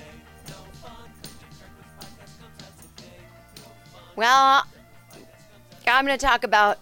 [4.15, 4.65] Well,
[5.87, 6.79] I'm going to talk about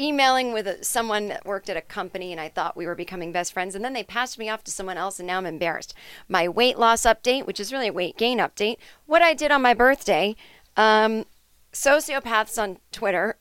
[0.00, 3.52] emailing with someone that worked at a company and I thought we were becoming best
[3.52, 5.92] friends and then they passed me off to someone else and now I'm embarrassed.
[6.30, 9.60] My weight loss update, which is really a weight gain update, what I did on
[9.60, 10.34] my birthday,
[10.74, 11.26] um,
[11.72, 13.38] sociopaths on Twitter,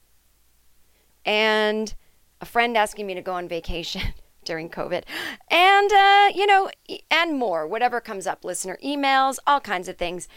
[1.25, 1.93] and
[2.41, 4.01] a friend asking me to go on vacation
[4.45, 5.03] during COVID,
[5.49, 6.69] and uh, you know,
[7.11, 10.27] and more, whatever comes up, listener emails, all kinds of things.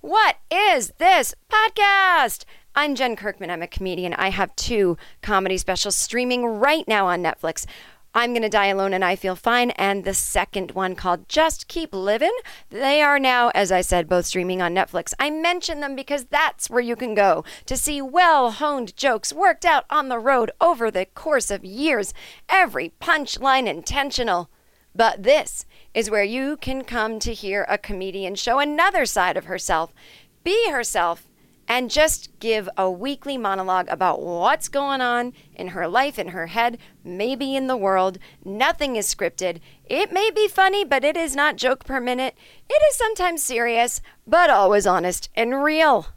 [0.00, 2.44] What is this podcast?
[2.74, 3.50] I'm Jen Kirkman.
[3.50, 4.14] I'm a comedian.
[4.14, 7.66] I have two comedy specials streaming right now on Netflix.
[8.12, 11.94] I'm Gonna Die Alone and I Feel Fine, and the second one called Just Keep
[11.94, 12.32] Livin'.
[12.68, 15.14] They are now, as I said, both streaming on Netflix.
[15.20, 19.64] I mention them because that's where you can go to see well honed jokes worked
[19.64, 22.12] out on the road over the course of years,
[22.48, 24.50] every punchline intentional.
[24.92, 29.44] But this is where you can come to hear a comedian show another side of
[29.44, 29.94] herself,
[30.42, 31.29] be herself,
[31.70, 36.48] and just give a weekly monologue about what's going on in her life, in her
[36.48, 38.18] head, maybe in the world.
[38.44, 39.60] Nothing is scripted.
[39.84, 42.34] It may be funny, but it is not joke per minute.
[42.68, 46.08] It is sometimes serious, but always honest and real.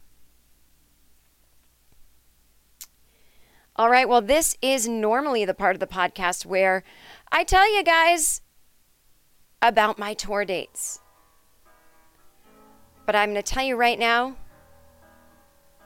[3.76, 6.84] All right, well, this is normally the part of the podcast where
[7.32, 8.42] I tell you guys
[9.62, 11.00] about my tour dates.
[13.06, 14.38] But I'm going to tell you right now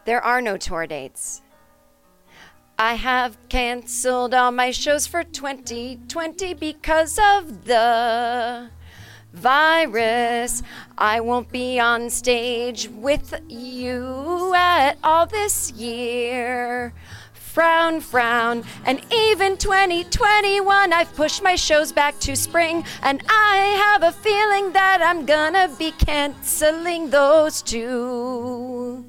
[0.07, 1.41] there are no tour dates.
[2.79, 8.69] I have canceled all my shows for 2020 because of the
[9.34, 10.63] virus.
[10.97, 16.94] I won't be on stage with you at all this year.
[17.33, 18.63] Frown, frown.
[18.86, 22.86] And even 2021, I've pushed my shows back to spring.
[23.01, 29.03] And I have a feeling that I'm gonna be canceling those too.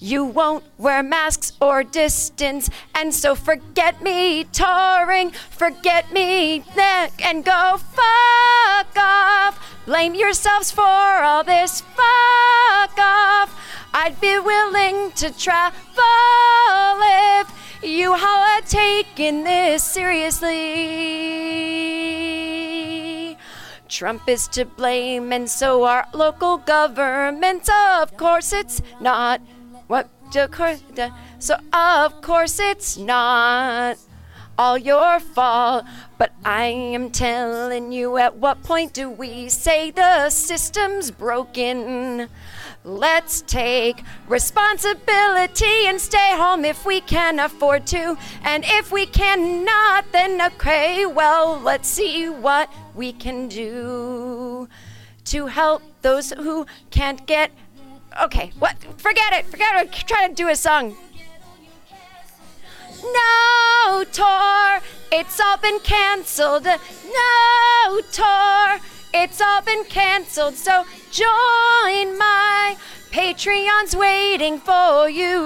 [0.00, 7.44] You won't wear masks or distance, and so forget me touring, forget me neck, and
[7.44, 9.58] go fuck off.
[9.86, 13.52] Blame yourselves for all this fuck off.
[13.92, 15.74] I'd be willing to travel
[17.40, 17.50] if
[17.82, 20.98] you all had taken this seriously.
[23.88, 27.68] Trump is to blame, and so are local governments.
[27.72, 29.40] Of course, it's not.
[29.88, 30.08] What?
[30.36, 30.82] of course,
[31.38, 33.96] so of course it's not
[34.58, 35.84] all your fault.
[36.18, 42.28] But I am telling you, at what point do we say the system's broken?
[42.84, 48.18] Let's take responsibility and stay home if we can afford to.
[48.42, 54.68] And if we cannot, then okay, well, let's see what we can do
[55.26, 57.52] to help those who can't get.
[58.24, 58.76] Okay, what?
[58.98, 59.46] Forget it.
[59.46, 59.92] Forget it.
[59.92, 60.96] Try to do a song.
[63.02, 64.80] No tour,
[65.12, 66.64] it's all been cancelled.
[66.64, 68.80] No tour,
[69.14, 70.54] it's all been cancelled.
[70.54, 72.76] So join my
[73.10, 75.38] Patreon's waiting for you.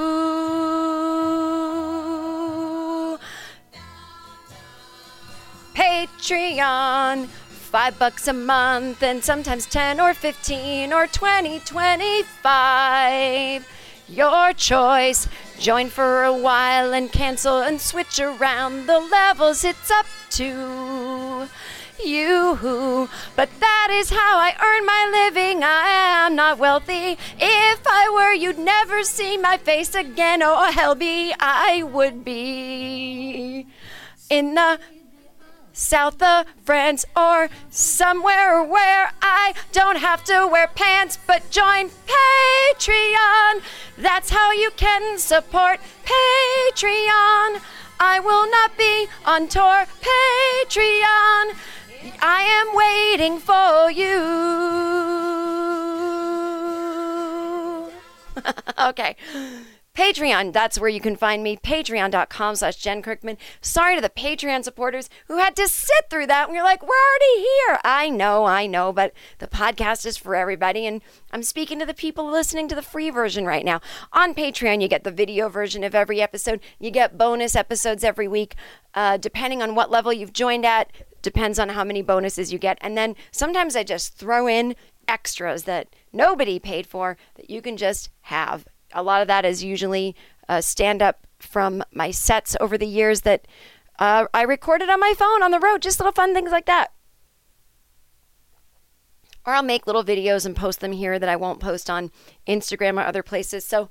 [5.74, 7.28] Patreon.
[7.72, 13.66] Five bucks a month, and sometimes 10 or 15 or 20, 25.
[14.06, 15.26] Your choice.
[15.58, 19.64] Join for a while and cancel and switch around the levels.
[19.64, 21.48] It's up to
[22.04, 23.08] you.
[23.36, 25.64] But that is how I earn my living.
[25.64, 27.16] I am not wealthy.
[27.40, 30.42] If I were, you'd never see my face again.
[30.42, 33.66] Oh, hell be, I would be
[34.28, 34.78] in the
[35.82, 43.62] south of France or somewhere where I don't have to wear pants, but join Patreon.
[43.98, 47.60] That's how you can support Patreon.
[47.98, 49.86] I will not be on tour.
[50.00, 51.54] Patreon.
[52.20, 54.18] I am waiting for you.
[58.88, 59.16] okay.
[59.94, 61.54] Patreon, that's where you can find me.
[61.54, 63.36] Patreon.com slash Jen Kirkman.
[63.60, 66.48] Sorry to the Patreon supporters who had to sit through that.
[66.48, 67.78] And you're like, we're already here.
[67.84, 70.86] I know, I know, but the podcast is for everybody.
[70.86, 73.82] And I'm speaking to the people listening to the free version right now.
[74.14, 76.60] On Patreon, you get the video version of every episode.
[76.78, 78.54] You get bonus episodes every week.
[78.94, 80.90] Uh, depending on what level you've joined at,
[81.20, 82.78] depends on how many bonuses you get.
[82.80, 84.74] And then sometimes I just throw in
[85.06, 89.62] extras that nobody paid for that you can just have a lot of that is
[89.64, 90.14] usually
[90.48, 93.46] uh, stand up from my sets over the years that
[93.98, 96.92] uh, I recorded on my phone on the road, just little fun things like that.
[99.44, 102.10] Or I'll make little videos and post them here that I won't post on
[102.46, 103.64] Instagram or other places.
[103.64, 103.90] So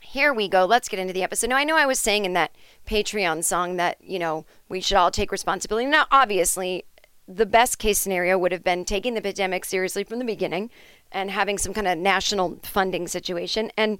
[0.00, 0.64] here we go.
[0.66, 1.50] Let's get into the episode.
[1.50, 2.56] Now, I know I was saying in that
[2.86, 5.86] Patreon song that, you know, we should all take responsibility.
[5.86, 6.84] Now, obviously,
[7.28, 10.70] the best case scenario would have been taking the pandemic seriously from the beginning
[11.12, 13.70] and having some kind of national funding situation.
[13.76, 13.98] And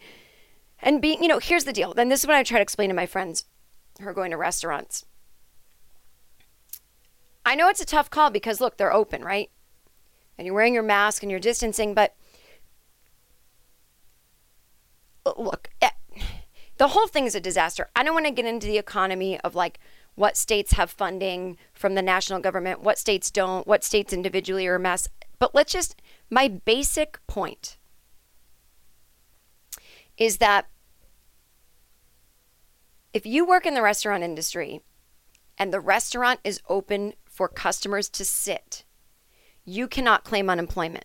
[0.83, 2.89] and being you know here's the deal then this is what i try to explain
[2.89, 3.45] to my friends
[4.01, 5.05] who are going to restaurants.
[7.45, 9.51] I know it's a tough call because look they're open right?
[10.37, 12.15] And you're wearing your mask and you're distancing but
[15.37, 15.91] look eh,
[16.79, 17.89] the whole thing is a disaster.
[17.95, 19.79] I don't want to get into the economy of like
[20.15, 24.77] what states have funding from the national government what states don't what states individually are
[24.77, 25.09] a mess.
[25.39, 26.01] But let's just
[26.33, 27.77] my basic point
[30.17, 30.67] is that
[33.13, 34.81] if you work in the restaurant industry
[35.59, 38.85] and the restaurant is open for customers to sit,
[39.67, 41.05] you cannot claim unemployment.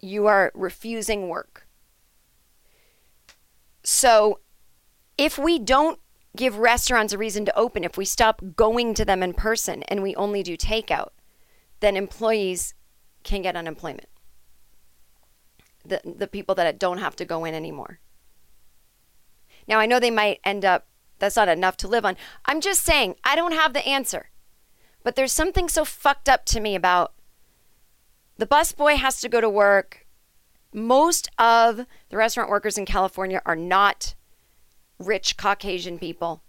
[0.00, 1.68] You are refusing work.
[3.84, 4.40] So,
[5.16, 6.00] if we don't
[6.34, 10.02] give restaurants a reason to open, if we stop going to them in person and
[10.02, 11.10] we only do takeout,
[11.78, 12.74] then employees
[13.22, 14.08] can get unemployment
[15.88, 18.00] the the people that don't have to go in anymore.
[19.68, 20.86] Now I know they might end up
[21.18, 22.16] that's not enough to live on.
[22.44, 24.30] I'm just saying I don't have the answer.
[25.02, 27.14] But there's something so fucked up to me about
[28.38, 30.06] the busboy has to go to work.
[30.72, 34.14] Most of the restaurant workers in California are not
[34.98, 36.42] rich Caucasian people.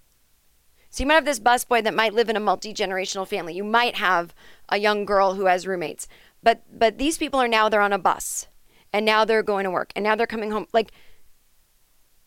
[0.89, 3.53] So you might have this busboy that might live in a multi-generational family.
[3.53, 4.34] You might have
[4.70, 6.08] a young girl who has roommates.
[6.41, 8.48] But but these people are now they're on a bus
[8.94, 10.67] and now they're going to work and now they're coming home.
[10.74, 10.91] Like,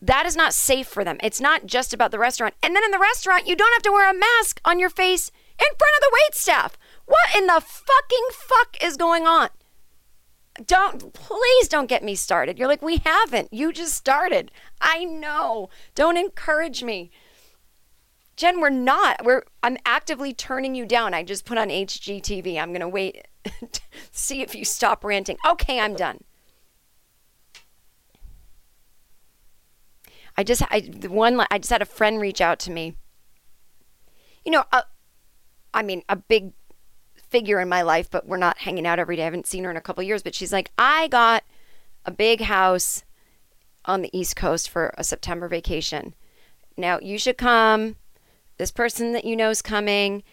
[0.01, 1.17] that is not safe for them.
[1.21, 2.55] It's not just about the restaurant.
[2.63, 5.29] And then in the restaurant, you don't have to wear a mask on your face
[5.59, 6.77] in front of the wait staff.
[7.05, 9.49] What in the fucking fuck is going on?
[10.65, 12.57] Don't, please don't get me started.
[12.57, 13.53] You're like, we haven't.
[13.53, 14.51] You just started.
[14.81, 15.69] I know.
[15.95, 17.11] Don't encourage me.
[18.35, 19.23] Jen, we're not.
[19.23, 21.13] We're I'm actively turning you down.
[21.13, 22.59] I just put on HGTV.
[22.59, 23.27] I'm going to wait
[24.11, 25.37] see if you stop ranting.
[25.47, 26.23] Okay, I'm done.
[30.37, 32.95] I just I one I just had a friend reach out to me.
[34.45, 34.81] You know, uh,
[35.73, 36.53] I mean, a big
[37.15, 39.21] figure in my life, but we're not hanging out every day.
[39.21, 41.43] I haven't seen her in a couple years, but she's like, "I got
[42.05, 43.03] a big house
[43.85, 46.13] on the East Coast for a September vacation.
[46.77, 47.95] Now, you should come.
[48.57, 50.23] This person that you know is coming.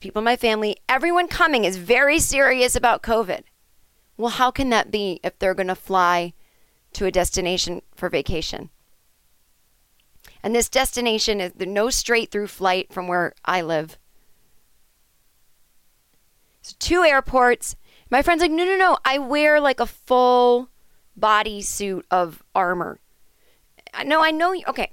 [0.00, 3.42] People in my family, everyone coming is very serious about COVID.
[4.16, 6.34] Well, how can that be if they're going to fly
[6.94, 8.70] to a destination for vacation?
[10.46, 13.98] And this destination is no straight through flight from where I live.
[16.62, 17.74] So two airports.
[18.10, 18.96] My friend's like, no, no, no.
[19.04, 20.68] I wear like a full
[21.16, 23.00] body suit of armor.
[24.04, 24.52] No, I know.
[24.52, 24.92] You, okay.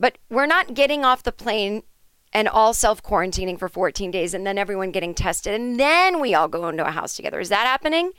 [0.00, 1.82] But we're not getting off the plane
[2.32, 6.32] and all self quarantining for 14 days and then everyone getting tested and then we
[6.32, 7.40] all go into a house together.
[7.40, 8.12] Is that happening?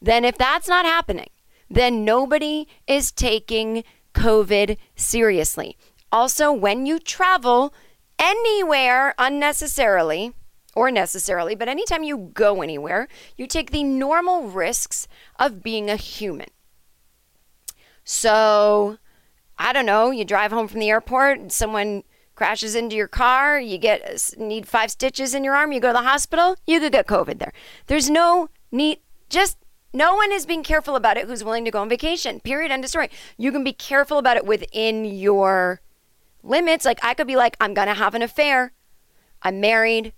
[0.00, 1.30] Then, if that's not happening,
[1.68, 3.82] then nobody is taking
[4.16, 5.76] COVID seriously.
[6.12, 7.74] Also, when you travel
[8.18, 10.32] anywhere unnecessarily,
[10.74, 15.08] or necessarily, but anytime you go anywhere, you take the normal risks
[15.38, 16.48] of being a human.
[18.04, 18.98] So,
[19.58, 23.78] I don't know, you drive home from the airport, someone crashes into your car, you
[23.78, 27.06] get need 5 stitches in your arm, you go to the hospital, you could get
[27.06, 27.54] covid there.
[27.86, 28.98] There's no need
[29.30, 29.56] just
[29.94, 32.40] no one is being careful about it who's willing to go on vacation.
[32.40, 32.70] Period.
[32.70, 33.08] End of story.
[33.38, 35.80] You can be careful about it within your
[36.46, 36.84] limits.
[36.84, 38.72] Like I could be like, I'm gonna have an affair.
[39.42, 40.12] I'm married.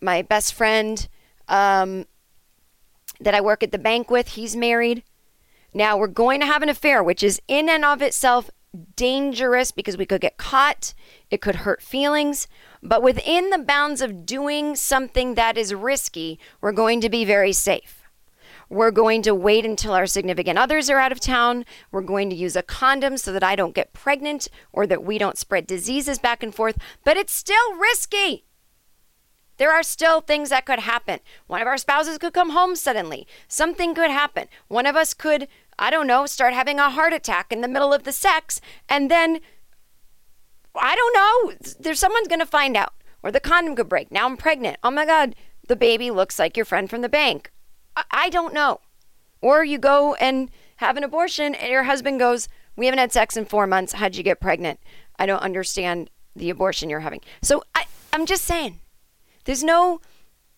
[0.00, 1.08] My best friend
[1.48, 2.06] um,
[3.20, 5.02] that I work at the bank with, he's married.
[5.72, 8.50] Now we're going to have an affair, which is in and of itself
[8.94, 10.94] dangerous because we could get caught.
[11.30, 12.46] It could hurt feelings.
[12.82, 17.52] But within the bounds of doing something that is risky, we're going to be very
[17.52, 17.95] safe.
[18.68, 21.64] We're going to wait until our significant others are out of town.
[21.92, 25.18] We're going to use a condom so that I don't get pregnant or that we
[25.18, 26.76] don't spread diseases back and forth.
[27.04, 28.44] But it's still risky.
[29.58, 31.20] There are still things that could happen.
[31.46, 33.26] One of our spouses could come home suddenly.
[33.48, 34.48] Something could happen.
[34.68, 37.92] One of us could, I don't know, start having a heart attack in the middle
[37.92, 38.60] of the sex.
[38.88, 39.40] And then,
[40.74, 42.94] I don't know, there's someone's going to find out.
[43.22, 44.10] Or the condom could break.
[44.12, 44.76] Now I'm pregnant.
[44.82, 45.34] Oh my God,
[45.68, 47.50] the baby looks like your friend from the bank.
[48.10, 48.80] I don't know.
[49.40, 53.36] Or you go and have an abortion and your husband goes, We haven't had sex
[53.36, 53.94] in four months.
[53.94, 54.80] How'd you get pregnant?
[55.18, 57.20] I don't understand the abortion you're having.
[57.42, 58.80] So I, I'm just saying,
[59.44, 60.00] there's no,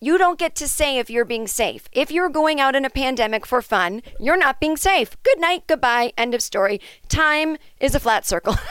[0.01, 1.87] you don't get to say if you're being safe.
[1.91, 5.15] If you're going out in a pandemic for fun, you're not being safe.
[5.23, 6.81] Good night, goodbye, end of story.
[7.07, 8.55] Time is a flat circle.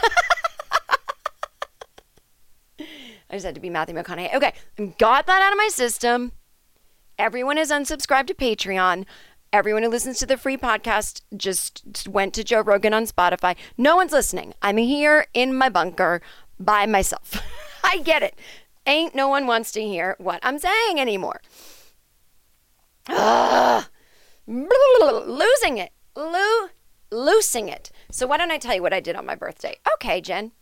[3.30, 4.34] I just had to be Matthew McConaughey.
[4.34, 4.54] Okay,
[4.98, 6.32] got that out of my system.
[7.18, 9.04] Everyone is unsubscribed to Patreon.
[9.52, 13.56] Everyone who listens to the free podcast just went to Joe Rogan on Spotify.
[13.76, 14.54] No one's listening.
[14.62, 16.22] I'm here in my bunker
[16.60, 17.42] by myself.
[17.84, 18.38] I get it.
[18.86, 21.40] Ain't no one wants to hear what I'm saying anymore.
[23.08, 23.84] Ugh.
[24.46, 25.90] Losing it.
[26.14, 26.68] Lo-
[27.10, 27.90] loosing it.
[28.12, 29.76] So why don't I tell you what I did on my birthday?
[29.94, 30.52] Okay, Jen.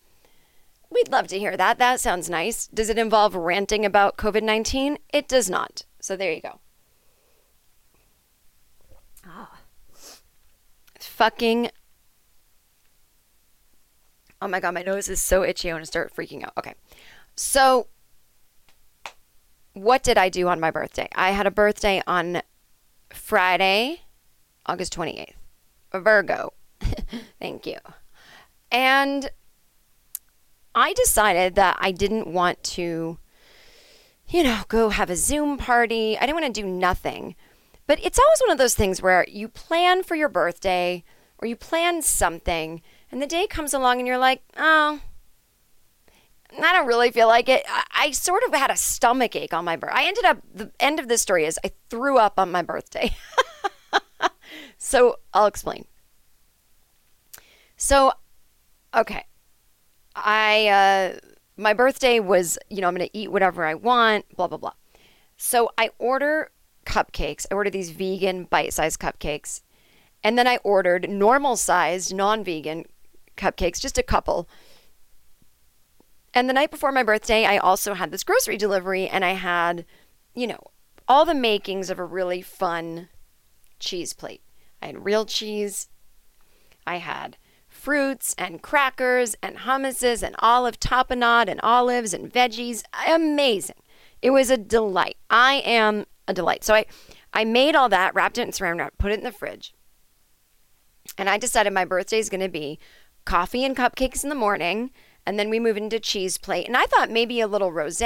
[0.88, 1.78] We'd love to hear that.
[1.78, 2.66] That sounds nice.
[2.68, 4.96] Does it involve ranting about COVID 19?
[5.12, 5.84] It does not.
[6.06, 6.60] So there you go.
[9.26, 9.58] Ah.
[11.00, 11.68] Fucking.
[14.40, 15.68] Oh my god, my nose is so itchy.
[15.68, 16.52] I want to start freaking out.
[16.56, 16.74] Okay.
[17.34, 17.88] So,
[19.72, 21.08] what did I do on my birthday?
[21.16, 22.42] I had a birthday on
[23.10, 24.02] Friday,
[24.64, 25.32] August 28th.
[25.92, 26.52] Virgo.
[27.40, 27.78] Thank you.
[28.70, 29.28] And
[30.72, 33.18] I decided that I didn't want to
[34.28, 36.16] you know, go have a Zoom party.
[36.16, 37.36] I didn't want to do nothing.
[37.86, 41.04] But it's always one of those things where you plan for your birthday
[41.38, 45.00] or you plan something and the day comes along and you're like, oh,
[46.52, 47.64] I don't really feel like it.
[47.68, 50.00] I, I sort of had a stomach ache on my birthday.
[50.00, 53.14] I ended up, the end of the story is I threw up on my birthday.
[54.78, 55.86] so I'll explain.
[57.76, 58.12] So,
[58.94, 59.24] okay.
[60.14, 61.25] I, uh,
[61.56, 64.72] my birthday was, you know, I'm going to eat whatever I want, blah, blah, blah.
[65.36, 66.50] So I order
[66.84, 67.46] cupcakes.
[67.50, 69.62] I order these vegan bite sized cupcakes.
[70.22, 72.84] And then I ordered normal sized, non vegan
[73.36, 74.48] cupcakes, just a couple.
[76.34, 79.86] And the night before my birthday, I also had this grocery delivery and I had,
[80.34, 80.60] you know,
[81.08, 83.08] all the makings of a really fun
[83.78, 84.42] cheese plate.
[84.82, 85.88] I had real cheese.
[86.86, 87.36] I had
[87.86, 92.82] fruits and crackers and hummuses and olive tapenade and olives and veggies.
[93.06, 93.76] Amazing.
[94.20, 95.18] It was a delight.
[95.30, 96.64] I am a delight.
[96.64, 96.86] So I,
[97.32, 99.72] I made all that, wrapped it in saran wrap, put it in the fridge.
[101.16, 102.80] And I decided my birthday is going to be
[103.24, 104.90] coffee and cupcakes in the morning.
[105.24, 106.66] And then we move into cheese plate.
[106.66, 108.02] And I thought maybe a little rose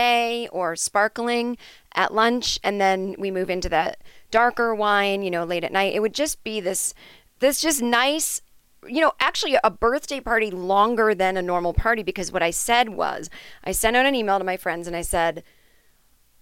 [0.52, 1.56] or sparkling
[1.94, 2.60] at lunch.
[2.62, 5.94] And then we move into that darker wine, you know, late at night.
[5.94, 6.92] It would just be this,
[7.38, 8.42] this just nice
[8.86, 12.90] you know, actually a birthday party longer than a normal party because what I said
[12.90, 13.28] was
[13.64, 15.42] I sent out an email to my friends and I said,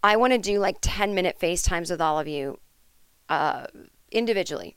[0.03, 2.59] I want to do like 10 minute FaceTimes with all of you
[3.29, 3.67] uh,
[4.11, 4.77] individually.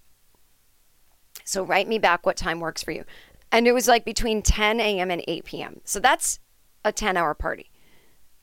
[1.44, 3.06] So write me back what time works for you.
[3.52, 5.12] And it was like between 10 a.m.
[5.12, 5.82] and 8 p.m.
[5.84, 6.40] So that's
[6.84, 7.70] a 10 hour party.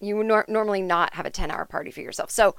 [0.01, 2.31] You would nor- normally not have a 10 hour party for yourself.
[2.31, 2.55] So,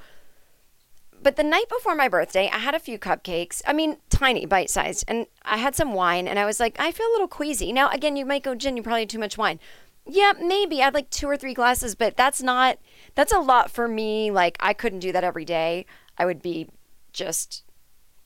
[1.22, 3.62] but the night before my birthday, I had a few cupcakes.
[3.68, 5.04] I mean, tiny, bite sized.
[5.08, 7.72] And I had some wine and I was like, I feel a little queasy.
[7.72, 9.60] Now, again, you might go, Jen, you probably had too much wine.
[10.06, 10.82] Yeah, maybe.
[10.82, 12.80] I had like two or three glasses, but that's not,
[13.16, 14.32] that's a lot for me.
[14.32, 15.86] Like, I couldn't do that every day.
[16.18, 16.70] I would be
[17.14, 17.64] just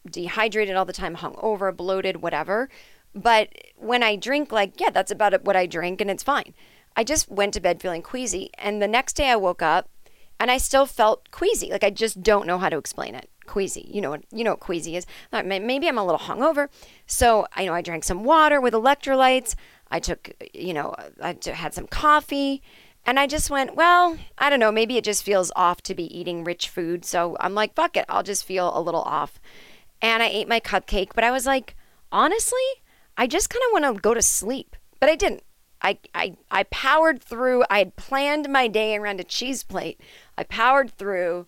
[0.10, 2.70] dehydrated all the time, hungover, bloated, whatever.
[3.16, 6.54] But when I drink, like, yeah, that's about what I drink and it's fine.
[6.96, 8.50] I just went to bed feeling queasy.
[8.58, 9.90] And the next day I woke up
[10.44, 11.72] and I still felt queasy.
[11.72, 13.30] Like I just don't know how to explain it.
[13.46, 15.06] Queasy, you know what you know what queasy is.
[15.32, 16.68] Maybe I'm a little hungover,
[17.08, 19.56] so I know I drank some water with electrolytes.
[19.90, 22.62] I took, you know, I had some coffee,
[23.06, 24.72] and I just went, well, I don't know.
[24.72, 28.04] Maybe it just feels off to be eating rich food, so I'm like, fuck it,
[28.10, 29.40] I'll just feel a little off.
[30.02, 31.78] And I ate my cupcake, but I was like,
[32.12, 32.68] honestly,
[33.16, 35.44] I just kind of want to go to sleep, but I didn't.
[35.84, 37.66] I, I, I powered through.
[37.70, 40.00] I had planned my day around a cheese plate.
[40.38, 41.46] I powered through.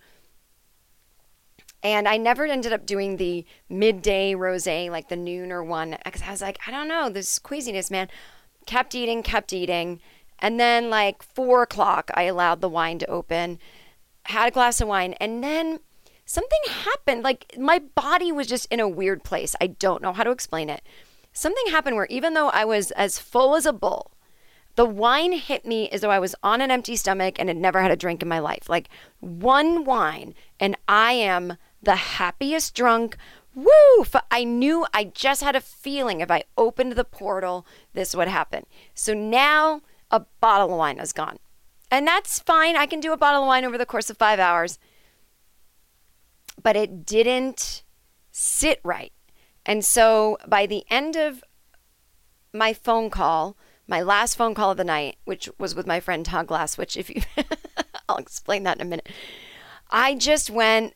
[1.81, 6.23] And I never ended up doing the midday rose, like the noon or one, because
[6.23, 8.09] I was like, I don't know, this queasiness, man.
[8.65, 10.01] Kept eating, kept eating.
[10.39, 13.59] And then, like, four o'clock, I allowed the wine to open,
[14.23, 15.79] had a glass of wine, and then
[16.25, 17.23] something happened.
[17.23, 19.55] Like, my body was just in a weird place.
[19.61, 20.81] I don't know how to explain it.
[21.31, 24.11] Something happened where even though I was as full as a bull,
[24.75, 27.81] the wine hit me as though I was on an empty stomach and had never
[27.81, 28.69] had a drink in my life.
[28.69, 28.89] Like
[29.19, 33.17] one wine, and I am the happiest drunk.
[33.53, 34.05] Woo!
[34.29, 38.65] I knew I just had a feeling if I opened the portal, this would happen.
[38.93, 41.39] So now a bottle of wine is gone.
[41.89, 42.75] And that's fine.
[42.75, 44.77] I can do a bottle of wine over the course of five hours.
[46.61, 47.83] But it didn't
[48.31, 49.13] sit right.
[49.65, 51.43] And so by the end of
[52.53, 53.55] my phone call,
[53.87, 56.97] my last phone call of the night, which was with my friend Todd Glass, which
[56.97, 57.21] if you,
[58.09, 59.09] I'll explain that in a minute.
[59.91, 60.95] I just went,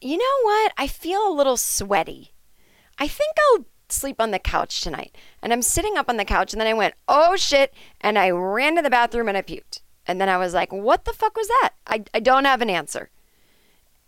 [0.00, 0.72] you know what?
[0.78, 2.32] I feel a little sweaty.
[2.98, 5.16] I think I'll sleep on the couch tonight.
[5.42, 7.74] And I'm sitting up on the couch, and then I went, oh shit.
[8.00, 9.80] And I ran to the bathroom and I puked.
[10.06, 11.70] And then I was like, what the fuck was that?
[11.86, 13.10] I, I don't have an answer.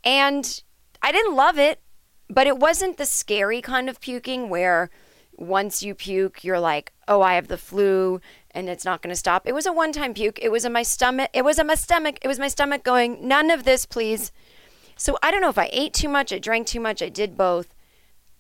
[0.05, 0.63] And
[1.01, 1.81] I didn't love it,
[2.29, 4.91] but it wasn't the scary kind of puking where
[5.43, 8.21] once you puke, you're like, oh, I have the flu
[8.53, 9.47] and it's not going to stop.
[9.47, 10.39] It was a one time puke.
[10.41, 11.31] It was in my stomach.
[11.33, 12.19] It was in my stomach.
[12.23, 14.33] It was my stomach going, none of this, please.
[14.97, 17.37] So I don't know if I ate too much, I drank too much, I did
[17.37, 17.75] both.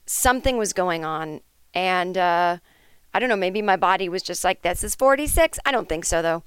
[0.07, 1.41] Something was going on.
[1.75, 2.59] And uh,
[3.13, 5.59] I don't know, maybe my body was just like, this is 46.
[5.65, 6.45] I don't think so, though.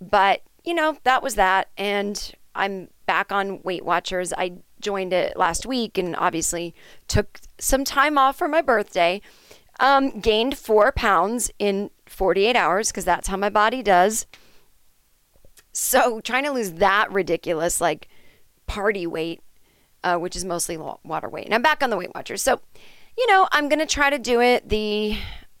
[0.00, 1.68] But, you know, that was that.
[1.76, 4.32] And I'm back on Weight Watchers.
[4.32, 6.74] I joined it last week and obviously
[7.08, 9.20] took some time off for my birthday.
[9.80, 14.26] Um, gained four pounds in 48 hours because that's how my body does.
[15.72, 18.08] So trying to lose that ridiculous like
[18.66, 19.40] party weight,
[20.02, 21.44] uh, which is mostly water weight.
[21.44, 22.42] And I'm back on the Weight Watchers.
[22.42, 22.60] So,
[23.16, 25.16] you know, I'm going to try to do it the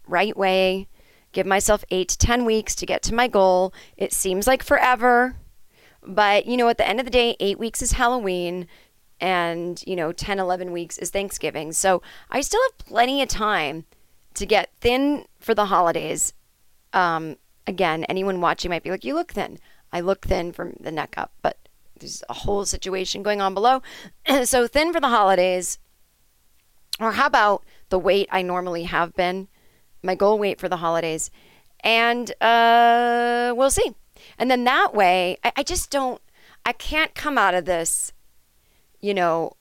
[0.06, 0.88] right way.
[1.32, 3.72] Give myself eight to 10 weeks to get to my goal.
[3.96, 5.36] It seems like forever.
[6.02, 8.66] But, you know, at the end of the day, eight weeks is Halloween
[9.20, 11.72] and, you know, 10, 11 weeks is Thanksgiving.
[11.72, 13.84] So I still have plenty of time
[14.38, 16.32] to get thin for the holidays.
[16.92, 19.58] Um, again, anyone watching might be like, you look thin.
[19.92, 21.56] I look thin from the neck up, but
[21.98, 23.82] there's a whole situation going on below.
[24.44, 25.78] so thin for the holidays.
[27.00, 29.48] Or how about the weight I normally have been,
[30.02, 31.30] my goal weight for the holidays?
[31.80, 33.94] And uh, we'll see.
[34.38, 36.20] And then that way, I, I just don't,
[36.66, 38.12] I can't come out of this,
[39.00, 39.52] you know,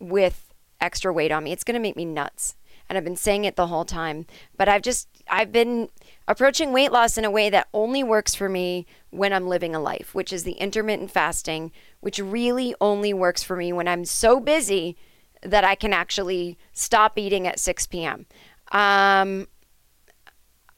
[0.00, 1.52] with extra weight on me.
[1.52, 2.56] It's going to make me nuts
[2.92, 4.26] and I've been saying it the whole time.
[4.58, 5.88] But I've just I've been
[6.28, 9.80] approaching weight loss in a way that only works for me when I'm living a
[9.80, 14.40] life, which is the intermittent fasting, which really only works for me when I'm so
[14.40, 14.98] busy
[15.42, 18.26] that I can actually stop eating at 6 p.m.
[18.72, 19.48] Um,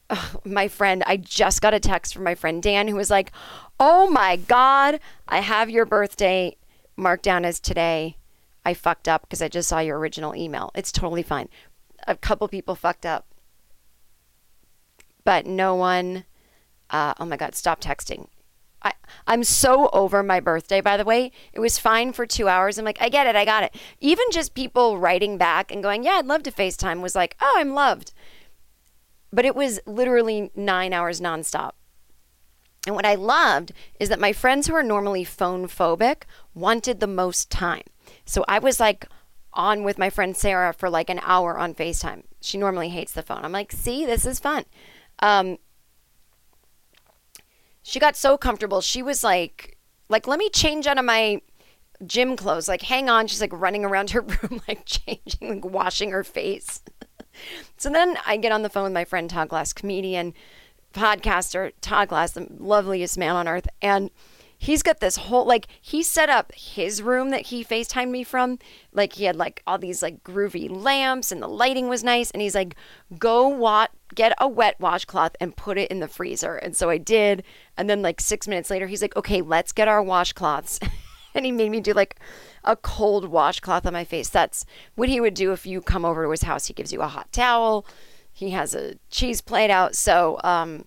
[0.44, 3.33] my friend, I just got a text from my friend Dan who was like,
[3.81, 6.57] Oh my God, I have your birthday
[6.96, 8.18] marked down as today.
[8.64, 10.70] I fucked up because I just saw your original email.
[10.77, 11.48] It's totally fine
[12.07, 13.27] a couple people fucked up,
[15.25, 16.25] but no one.
[16.90, 17.55] Uh, oh my God!
[17.55, 18.29] Stop texting.
[18.83, 18.93] I,
[19.27, 21.33] I'm so over my birthday, by the way.
[21.55, 22.77] It was fine for two hours.
[22.79, 23.75] I'm like, I get it, I got it.
[24.01, 27.55] Even just people writing back and going, Yeah, I'd love to FaceTime was like, Oh,
[27.57, 28.12] I'm loved.
[29.33, 31.73] but it was literally nine hours nonstop.
[32.87, 37.07] And what I loved is that my friends who are normally phone phobic wanted the
[37.07, 37.85] most time.
[38.27, 39.07] So I was like
[39.55, 42.23] on with my friend Sarah for like an hour on FaceTime.
[42.40, 43.45] She normally hates the phone.
[43.45, 44.64] I'm like, see, this is fun.
[45.21, 45.59] Um,
[47.83, 48.81] she got so comfortable.
[48.81, 51.40] She was like, like, let me change out of my
[52.07, 52.69] gym clothes.
[52.69, 53.27] Like, hang on.
[53.27, 56.83] She's like running around her room, like changing, like washing her face.
[57.77, 60.35] so then I get on the phone with my friend Todd Glass, comedian,
[60.93, 63.69] podcaster, Todd Glass, the loveliest man on earth.
[63.83, 64.11] And
[64.64, 68.59] he's got this whole like he set up his room that he FaceTimed me from.
[68.92, 72.31] Like he had like all these like groovy lamps and the lighting was nice.
[72.31, 72.74] And he's like,
[73.18, 76.57] go wat get a wet washcloth and put it in the freezer.
[76.57, 77.42] And so I did.
[77.77, 80.79] And then like six minutes later, he's like, okay, let's get our washcloths.
[81.35, 82.16] and he made me do like
[82.64, 84.31] a cold washcloth on my face.
[84.31, 86.66] That's what he would do if you come over to his house.
[86.66, 87.87] He gives you a hot towel.
[88.33, 89.94] He has a cheese plate out.
[89.94, 90.87] So um,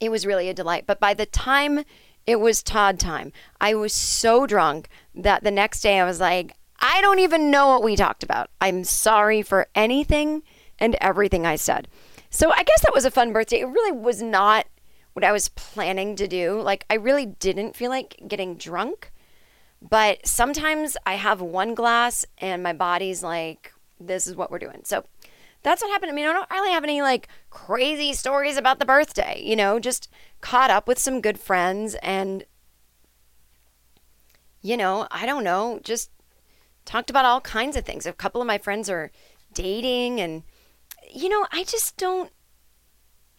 [0.00, 0.84] it was really a delight.
[0.86, 1.84] But by the time
[2.26, 6.56] it was Todd time, I was so drunk that the next day I was like,
[6.80, 8.50] I don't even know what we talked about.
[8.60, 10.42] I'm sorry for anything
[10.78, 11.88] and everything I said.
[12.30, 13.60] So I guess that was a fun birthday.
[13.60, 14.66] It really was not
[15.12, 16.60] what I was planning to do.
[16.60, 19.12] Like, I really didn't feel like getting drunk.
[19.80, 24.80] But sometimes I have one glass and my body's like, this is what we're doing.
[24.84, 25.04] So
[25.64, 26.12] that's what happened.
[26.12, 29.80] I mean, I don't really have any like crazy stories about the birthday, you know,
[29.80, 30.08] just
[30.40, 32.44] caught up with some good friends and,
[34.60, 36.10] you know, I don't know, just
[36.84, 38.04] talked about all kinds of things.
[38.04, 39.10] A couple of my friends are
[39.54, 40.42] dating and,
[41.10, 42.30] you know, I just don't,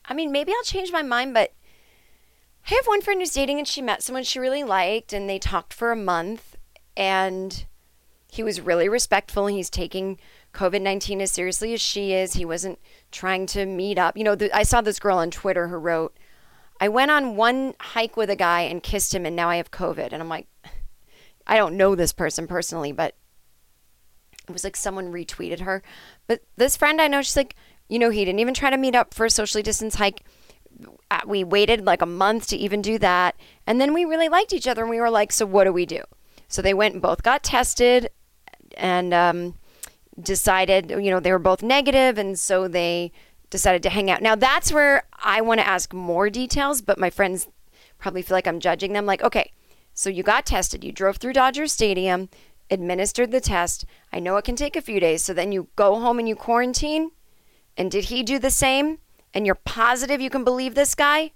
[0.06, 1.54] I mean, maybe I'll change my mind, but
[2.70, 5.38] I have one friend who's dating and she met someone she really liked and they
[5.38, 6.58] talked for a month
[6.98, 7.66] and
[8.32, 9.46] he was really respectful.
[9.46, 10.18] And he's taking
[10.56, 12.34] COVID 19 as seriously as she is.
[12.34, 12.80] He wasn't
[13.12, 14.18] trying to meet up.
[14.18, 16.18] You know, the, I saw this girl on Twitter who wrote,
[16.80, 19.72] I went on one hike with a guy and kissed him and now I have
[19.72, 20.10] COVID.
[20.12, 20.48] And I'm like,
[21.48, 23.15] I don't know this person personally, but
[24.48, 25.84] it was like someone retweeted her.
[26.28, 27.56] But this friend I know, she's like,
[27.88, 30.24] you know, he didn't even try to meet up for a socially distanced hike.
[31.12, 33.36] Uh, we waited like a month to even do that.
[33.68, 35.86] And then we really liked each other and we were like, so what do we
[35.86, 36.04] do?
[36.48, 38.10] So they went and both got tested
[38.78, 39.56] and um,
[40.19, 43.12] decided, you know, they were both negative and so they
[43.49, 44.21] decided to hang out.
[44.21, 47.47] Now that's where I want to ask more details, but my friends
[47.97, 49.06] probably feel like I'm judging them.
[49.06, 49.51] Like, okay,
[49.93, 52.30] so you got tested, you drove through Dodger Stadium,
[52.69, 53.86] administered the test.
[54.12, 55.23] I know it can take a few days.
[55.23, 57.12] So then you go home and you quarantine.
[57.78, 58.99] And did he do the same?
[59.34, 61.32] And you're positive you can believe this guy?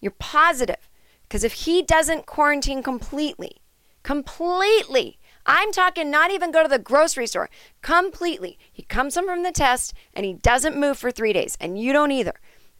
[0.00, 0.88] You're positive.
[1.22, 3.60] Because if he doesn't quarantine completely,
[4.02, 7.48] completely, I'm talking not even go to the grocery store,
[7.80, 8.58] completely.
[8.72, 11.92] He comes home from the test and he doesn't move for three days, and you
[11.92, 12.34] don't either.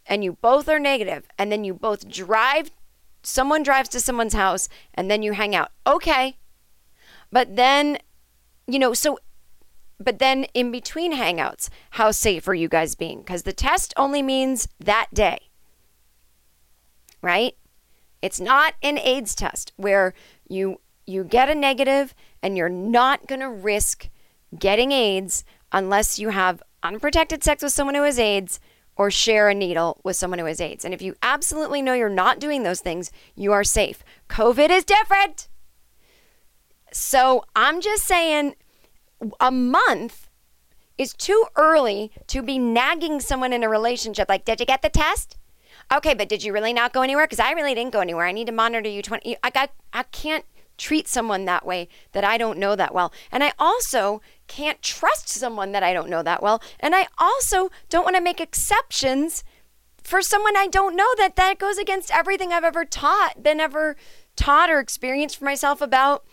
[0.05, 2.71] And you both are negative, and then you both drive,
[3.23, 5.71] someone drives to someone's house, and then you hang out.
[5.85, 6.37] Okay.
[7.31, 7.97] But then,
[8.67, 9.19] you know, so
[9.99, 13.19] but then in between hangouts, how safe are you guys being?
[13.19, 15.39] Because the test only means that day,
[17.21, 17.55] right?
[18.21, 20.13] It's not an AIDS test where
[20.47, 24.09] you you get a negative and you're not going to risk
[24.57, 28.59] getting AIDS unless you have unprotected sex with someone who has AIDS
[28.95, 30.83] or share a needle with someone who has AIDS.
[30.83, 34.03] And if you absolutely know you're not doing those things, you are safe.
[34.29, 35.47] COVID is different.
[36.91, 38.55] So I'm just saying
[39.39, 40.29] a month
[40.97, 44.27] is too early to be nagging someone in a relationship.
[44.29, 45.37] Like, did you get the test?
[45.93, 47.25] Okay, but did you really not go anywhere?
[47.25, 48.25] Because I really didn't go anywhere.
[48.25, 49.37] I need to monitor you 20.
[49.43, 50.43] I got, I can't
[50.77, 53.11] treat someone that way that I don't know that well.
[53.31, 56.61] And I also can't trust someone that I don't know that well.
[56.79, 59.43] And I also don't want to make exceptions
[60.03, 63.97] for someone I don't know that that goes against everything I've ever taught, been ever
[64.35, 66.23] taught or experienced for myself about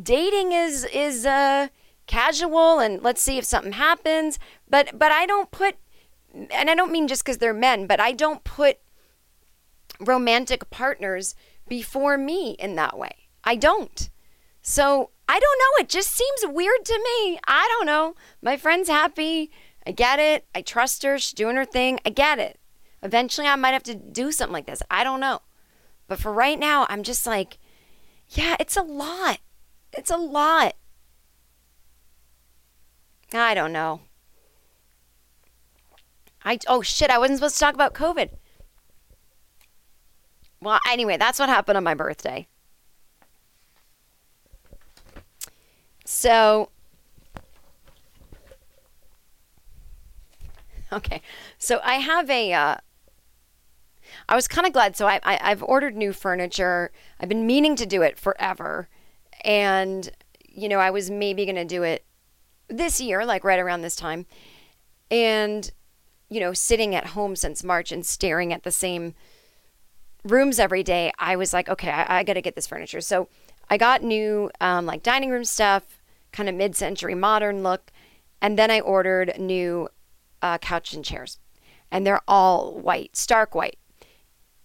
[0.00, 1.66] dating is is uh
[2.06, 4.38] casual and let's see if something happens.
[4.68, 5.76] But but I don't put
[6.32, 8.78] and I don't mean just because they're men, but I don't put
[9.98, 11.34] romantic partners
[11.66, 13.17] before me in that way.
[13.48, 14.10] I don't.
[14.60, 15.82] So I don't know.
[15.82, 17.38] It just seems weird to me.
[17.48, 18.14] I don't know.
[18.42, 19.50] My friend's happy.
[19.86, 20.44] I get it.
[20.54, 21.18] I trust her.
[21.18, 21.98] She's doing her thing.
[22.04, 22.60] I get it.
[23.02, 24.82] Eventually, I might have to do something like this.
[24.90, 25.40] I don't know.
[26.08, 27.56] But for right now, I'm just like,
[28.28, 29.38] yeah, it's a lot.
[29.94, 30.74] It's a lot.
[33.32, 34.02] I don't know.
[36.44, 38.28] I oh shit, I wasn't supposed to talk about COVID.
[40.60, 42.46] Well, anyway, that's what happened on my birthday.
[46.10, 46.70] So
[50.90, 51.20] Okay,
[51.58, 52.50] so I have a.
[52.50, 52.76] Uh,
[54.26, 54.96] I was kind of glad.
[54.96, 56.90] So I, I I've ordered new furniture.
[57.20, 58.88] I've been meaning to do it forever,
[59.44, 60.08] and
[60.48, 62.06] you know I was maybe to do it
[62.68, 64.24] this year, like right around this time,
[65.10, 65.70] and
[66.30, 69.14] you know sitting at home since March and staring at the same
[70.24, 71.12] rooms every day.
[71.18, 73.02] I was like, okay, I, I got to get this furniture.
[73.02, 73.28] So
[73.68, 75.97] I got new um, like dining room stuff,
[76.32, 77.90] kind of mid-century modern look,
[78.40, 79.88] and then I ordered new
[80.42, 81.38] uh, couch and chairs,
[81.90, 83.78] and they're all white, stark white.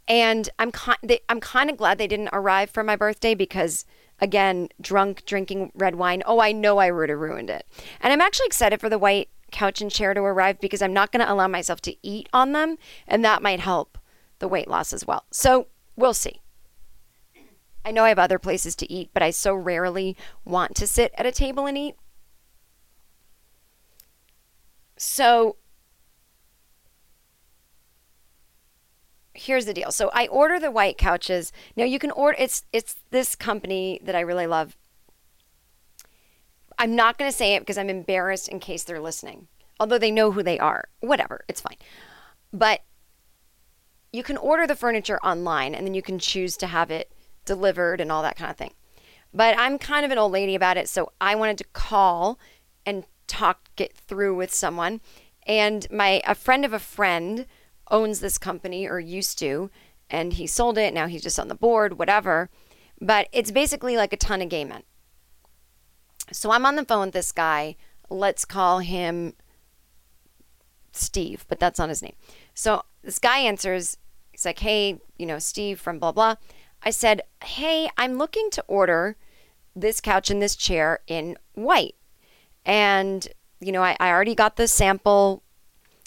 [0.08, 3.86] And I'm kind, they, I'm kind of glad they didn't arrive for my birthday because,
[4.20, 6.22] again, drunk drinking red wine.
[6.26, 7.66] Oh, I know I would have ruined it.
[8.02, 11.12] And I'm actually excited for the white couch and chair to arrive because I'm not
[11.12, 13.98] going to allow myself to eat on them, and that might help
[14.40, 15.24] the weight loss as well.
[15.32, 16.42] So we'll see.
[17.86, 20.16] I know I have other places to eat, but I so rarely
[20.46, 21.96] want to sit at a table and eat.
[24.98, 25.58] So
[29.34, 29.92] here's the deal.
[29.92, 31.52] So I order the white couches.
[31.76, 34.78] Now you can order it's it's this company that I really love.
[36.78, 39.48] I'm not going to say it because I'm embarrassed in case they're listening.
[39.80, 40.86] Although they know who they are.
[41.02, 41.78] Whatever, it's fine.
[42.52, 42.82] But
[44.12, 47.12] you can order the furniture online and then you can choose to have it
[47.46, 48.74] delivered and all that kind of thing.
[49.34, 52.40] But I'm kind of an old lady about it, so I wanted to call
[52.86, 55.02] and talk get through with someone.
[55.46, 57.46] And my a friend of a friend
[57.90, 59.70] owns this company or used to,
[60.10, 60.94] and he sold it.
[60.94, 62.50] Now he's just on the board, whatever.
[63.02, 64.84] But it's basically like a ton of gay men.
[66.32, 67.76] So I'm on the phone with this guy.
[68.10, 69.34] Let's call him
[70.92, 72.16] Steve, but that's not his name.
[72.54, 73.98] So this guy answers.
[74.32, 76.36] He's like, hey, you know, Steve from blah, blah.
[76.84, 79.16] I said, hey, I'm looking to order
[79.76, 81.96] this couch and this chair in white.
[82.66, 83.28] And,
[83.60, 85.44] you know, I, I already got the sample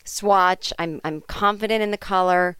[0.05, 0.73] swatch.
[0.79, 2.57] I'm, I'm confident in the color.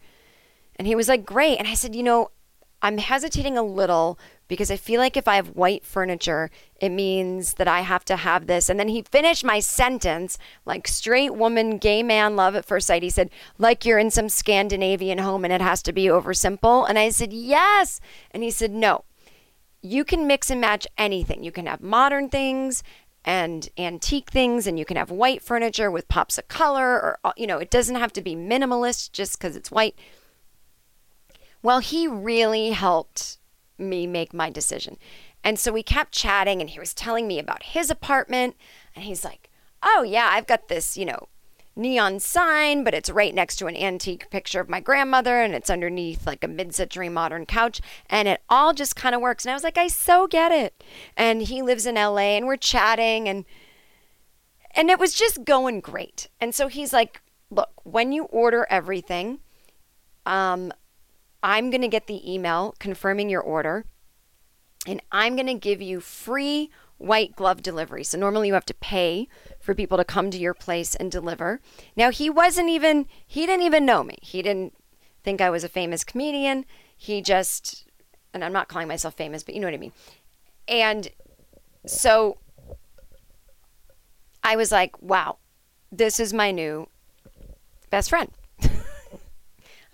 [0.75, 1.57] And he was like, great.
[1.57, 2.31] And I said, you know,
[2.81, 7.55] I'm hesitating a little because I feel like if I have white furniture, it means
[7.55, 8.69] that I have to have this.
[8.69, 13.03] And then he finished my sentence like straight woman, gay man, love at first sight.
[13.03, 16.85] He said, like you're in some Scandinavian home and it has to be over simple.
[16.85, 17.99] And I said, yes.
[18.31, 19.03] And he said, no.
[19.81, 21.43] You can mix and match anything.
[21.43, 22.83] You can have modern things
[23.25, 27.33] and antique things, and you can have white furniture with pops of color, or, uh,
[27.35, 29.99] you know, it doesn't have to be minimalist just because it's white.
[31.67, 33.39] Well, he really helped
[33.77, 34.97] me make my decision.
[35.43, 38.55] And so we kept chatting, and he was telling me about his apartment.
[38.95, 39.49] And he's like,
[39.83, 41.27] Oh, yeah, I've got this, you know,
[41.75, 45.69] neon sign, but it's right next to an antique picture of my grandmother, and it's
[45.69, 47.81] underneath like a mid century modern couch.
[48.09, 49.43] And it all just kind of works.
[49.43, 50.85] And I was like, I so get it.
[51.17, 53.43] And he lives in LA, and we're chatting, and
[54.73, 56.29] and it was just going great.
[56.39, 57.19] And so he's like,
[57.51, 59.39] Look, when you order everything,
[60.25, 60.71] um,
[61.47, 63.85] I'm going to get the email confirming your order
[64.85, 68.03] and I'm going to give you free white glove delivery.
[68.03, 69.29] So normally you have to pay
[69.61, 71.61] for people to come to your place and deliver.
[71.95, 74.17] Now he wasn't even he didn't even know me.
[74.21, 74.73] He didn't
[75.23, 76.65] think I was a famous comedian.
[76.97, 77.85] He just
[78.33, 79.93] and I'm not calling myself famous, but you know what I mean.
[80.67, 81.07] And
[81.85, 82.39] so
[84.43, 85.37] I was like, wow,
[85.93, 86.89] this is my new
[87.89, 88.29] best friend.
[88.61, 88.67] I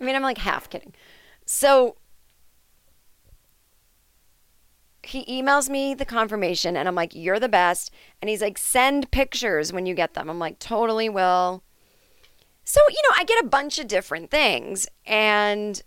[0.00, 0.92] mean, I'm like half kidding.
[1.44, 1.96] So
[5.06, 7.90] he emails me the confirmation and I'm like, You're the best.
[8.20, 10.28] And he's like, Send pictures when you get them.
[10.28, 11.62] I'm like, Totally will.
[12.64, 14.88] So, you know, I get a bunch of different things.
[15.04, 15.82] And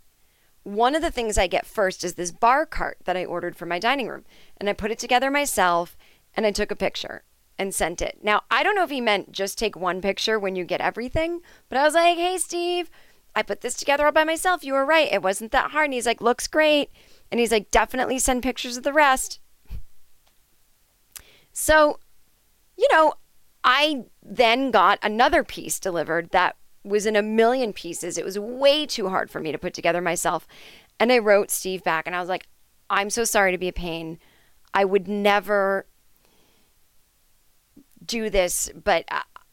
[0.64, 3.66] one of the things I get first is this bar cart that I ordered for
[3.66, 4.26] my dining room.
[4.58, 5.98] And I put it together myself
[6.36, 7.24] and I took a picture
[7.58, 8.20] and sent it.
[8.22, 11.42] Now, I don't know if he meant just take one picture when you get everything,
[11.70, 12.92] but I was like, Hey, Steve,
[13.38, 14.64] I put this together all by myself.
[14.64, 15.14] You were right.
[15.14, 15.86] It wasn't that hard.
[15.86, 16.90] And he's like, Looks great.
[17.32, 19.40] And he's like, definitely send pictures of the rest.
[21.52, 22.00] So,
[22.78, 23.14] you know,
[23.64, 28.18] I then got another piece delivered that was in a million pieces.
[28.18, 30.48] It was way too hard for me to put together myself.
[31.00, 32.48] And I wrote Steve back and I was like,
[32.90, 34.18] I'm so sorry to be a pain.
[34.74, 35.86] I would never
[38.04, 39.04] do this, but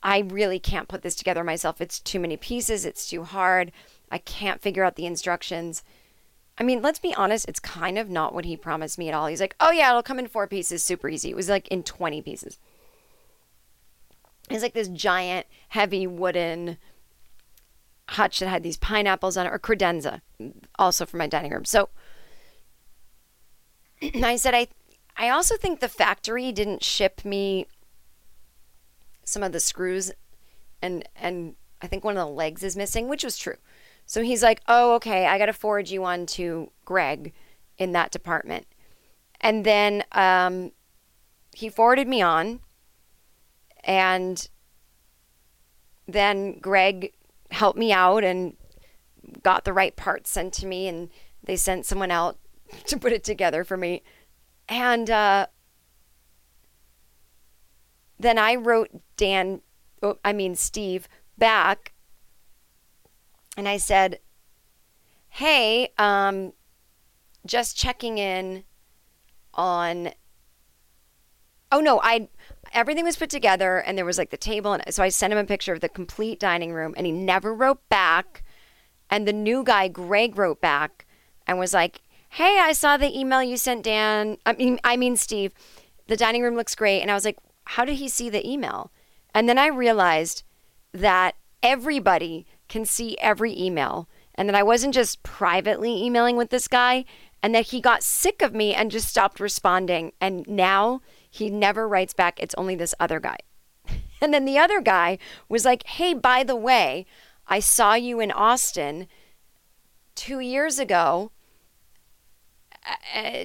[0.04, 1.80] I really can't put this together myself.
[1.80, 3.72] It's too many pieces, it's too hard.
[4.10, 5.82] I can't figure out the instructions.
[6.58, 9.26] I mean, let's be honest, it's kind of not what he promised me at all.
[9.26, 11.30] He's like, oh, yeah, it'll come in four pieces, super easy.
[11.30, 12.58] It was like in 20 pieces.
[14.50, 16.76] It's like this giant, heavy wooden
[18.10, 20.20] hutch that had these pineapples on it, or credenza,
[20.78, 21.64] also for my dining room.
[21.64, 21.88] So
[24.02, 24.68] I said, I,
[25.16, 27.66] I also think the factory didn't ship me
[29.24, 30.12] some of the screws
[30.82, 33.56] and, and I think one of the legs is missing, which was true.
[34.06, 37.32] So he's like, oh, okay, I got to forward you on to Greg
[37.78, 38.66] in that department.
[39.40, 40.72] And then um,
[41.52, 42.60] he forwarded me on,
[43.82, 44.48] and
[46.06, 47.12] then Greg
[47.50, 48.56] helped me out and
[49.42, 51.10] got the right parts sent to me, and
[51.42, 52.38] they sent someone out
[52.86, 54.02] to put it together for me.
[54.68, 55.46] And uh,
[58.24, 59.60] then I wrote Dan,
[60.02, 61.08] oh, I mean, Steve,
[61.38, 61.92] back,
[63.56, 64.20] and I said,
[65.28, 66.52] Hey, um,
[67.46, 68.64] just checking in
[69.52, 70.10] on.
[71.72, 72.28] Oh no, I
[72.72, 75.38] everything was put together and there was like the table and so I sent him
[75.38, 78.44] a picture of the complete dining room and he never wrote back.
[79.10, 81.06] And the new guy, Greg, wrote back
[81.46, 84.38] and was like, "Hey, I saw the email you sent Dan.
[84.46, 85.52] I mean, I mean Steve.
[86.06, 88.92] The dining room looks great." And I was like, "How did he see the email?"
[89.34, 90.42] And then I realized
[90.92, 96.68] that everybody can see every email and that I wasn't just privately emailing with this
[96.68, 97.04] guy
[97.42, 100.12] and that he got sick of me and just stopped responding.
[100.20, 102.40] And now he never writes back.
[102.40, 103.38] It's only this other guy.
[104.20, 105.18] And then the other guy
[105.50, 107.04] was like, hey, by the way,
[107.46, 109.06] I saw you in Austin
[110.14, 111.30] two years ago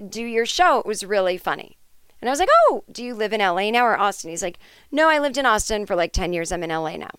[0.08, 0.80] do your show.
[0.80, 1.79] It was really funny.
[2.22, 4.30] And I was like, oh, do you live in LA now or Austin?
[4.30, 4.60] He's like,
[4.92, 6.52] no, I lived in Austin for like 10 years.
[6.52, 7.12] I'm in LA now.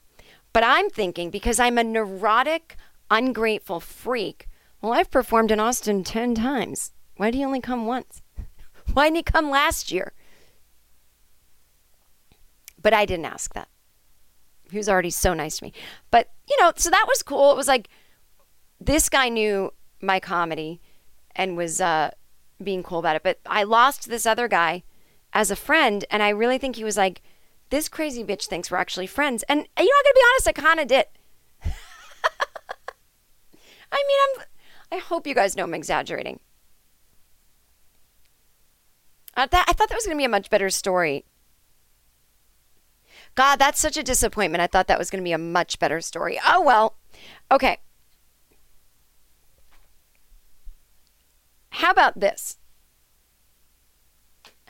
[0.53, 2.77] But I'm thinking because I'm a neurotic,
[3.11, 4.49] ungrateful freak,
[4.81, 6.93] well, I've performed in Austin 10 times.
[7.17, 8.23] Why did he only come once?
[8.93, 10.13] Why didn't he come last year?
[12.81, 13.69] But I didn't ask that.
[14.71, 15.73] He was already so nice to me.
[16.11, 17.53] But, you know, so that was cool.
[17.53, 17.89] It was like
[18.81, 20.81] this guy knew my comedy
[21.37, 22.13] and was uh,
[22.63, 23.23] being cool about it.
[23.23, 24.85] But I lost this other guy
[25.33, 26.05] as a friend.
[26.11, 27.23] And I really think he was like,
[27.71, 29.43] this crazy bitch thinks we're actually friends.
[29.45, 31.07] And you know, I'm going to be honest, I kind of did.
[33.93, 34.45] I mean, I'm.
[34.93, 36.41] I hope you guys know I'm exaggerating.
[39.37, 41.25] I, I thought that was going to be a much better story.
[43.37, 44.61] God, that's such a disappointment.
[44.61, 46.41] I thought that was going to be a much better story.
[46.45, 46.97] Oh, well.
[47.51, 47.79] Okay.
[51.71, 52.59] How about this?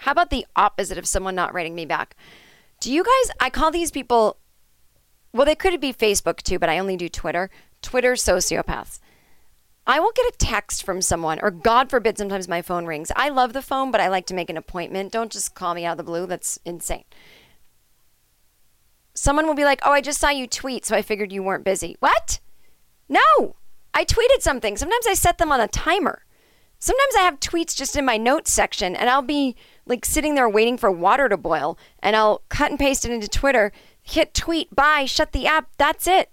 [0.01, 2.17] How about the opposite of someone not writing me back?
[2.81, 4.39] Do you guys, I call these people,
[5.33, 7.51] well, they could be Facebook too, but I only do Twitter.
[7.83, 8.99] Twitter sociopaths.
[9.87, 13.13] I will get a text from someone, or God forbid, sometimes my phone rings.
[13.15, 15.13] I love the phone, but I like to make an appointment.
[15.13, 16.27] Don't just call me out of the blue.
[16.27, 17.05] That's insane.
[19.13, 21.65] Someone will be like, Oh, I just saw you tweet, so I figured you weren't
[21.65, 21.97] busy.
[22.01, 22.41] What?
[23.07, 23.57] No,
[23.93, 24.79] I tweeted something.
[24.79, 26.25] Sometimes I set them on a timer.
[26.79, 29.57] Sometimes I have tweets just in my notes section, and I'll be
[29.91, 33.29] like sitting there waiting for water to boil, and I'll cut and paste it into
[33.29, 35.69] Twitter, hit tweet, bye, shut the app.
[35.77, 36.31] That's it.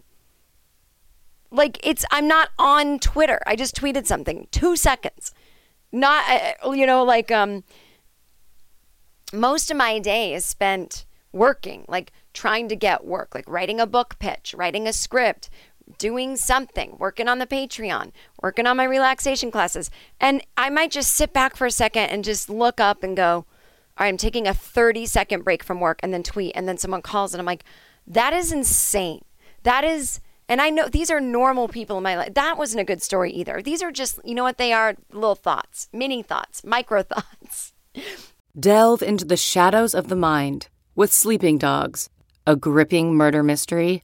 [1.50, 3.40] Like it's i'm not on twitter.
[3.48, 4.48] I just tweeted something.
[4.52, 5.34] Two seconds.
[5.92, 7.64] Not uh, you know like um
[9.34, 13.88] most of my day is spent working like trying to get work like writing a
[13.88, 15.50] book pitch writing a script
[15.98, 21.14] doing something working on the patreon working on my relaxation classes and i might just
[21.14, 23.46] sit back for a second and just look up and go all
[24.00, 27.02] right i'm taking a 30 second break from work and then tweet and then someone
[27.02, 27.64] calls and i'm like
[28.06, 29.24] that is insane
[29.64, 30.20] that is
[30.50, 32.34] and I know these are normal people in my life.
[32.34, 33.62] That wasn't a good story either.
[33.62, 34.96] These are just, you know what they are?
[35.12, 37.74] Little thoughts, mini thoughts, micro thoughts.
[38.60, 42.10] Delve into the shadows of the mind with Sleeping Dogs,
[42.46, 44.04] a gripping murder mystery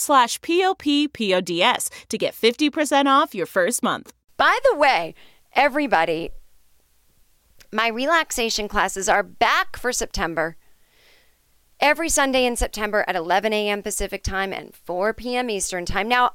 [0.01, 4.13] slash P-O-P-P-O-D-S to get 50% off your first month.
[4.37, 5.15] By the way,
[5.53, 6.31] everybody,
[7.71, 10.57] my relaxation classes are back for September.
[11.79, 13.81] Every Sunday in September at 11 a.m.
[13.81, 15.49] Pacific time and 4 p.m.
[15.49, 16.07] Eastern time.
[16.07, 16.31] Now,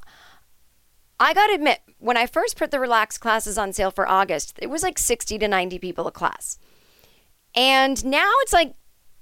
[1.18, 4.58] I got to admit, when I first put the relax classes on sale for August,
[4.60, 6.58] it was like 60 to 90 people a class.
[7.54, 8.74] And now it's like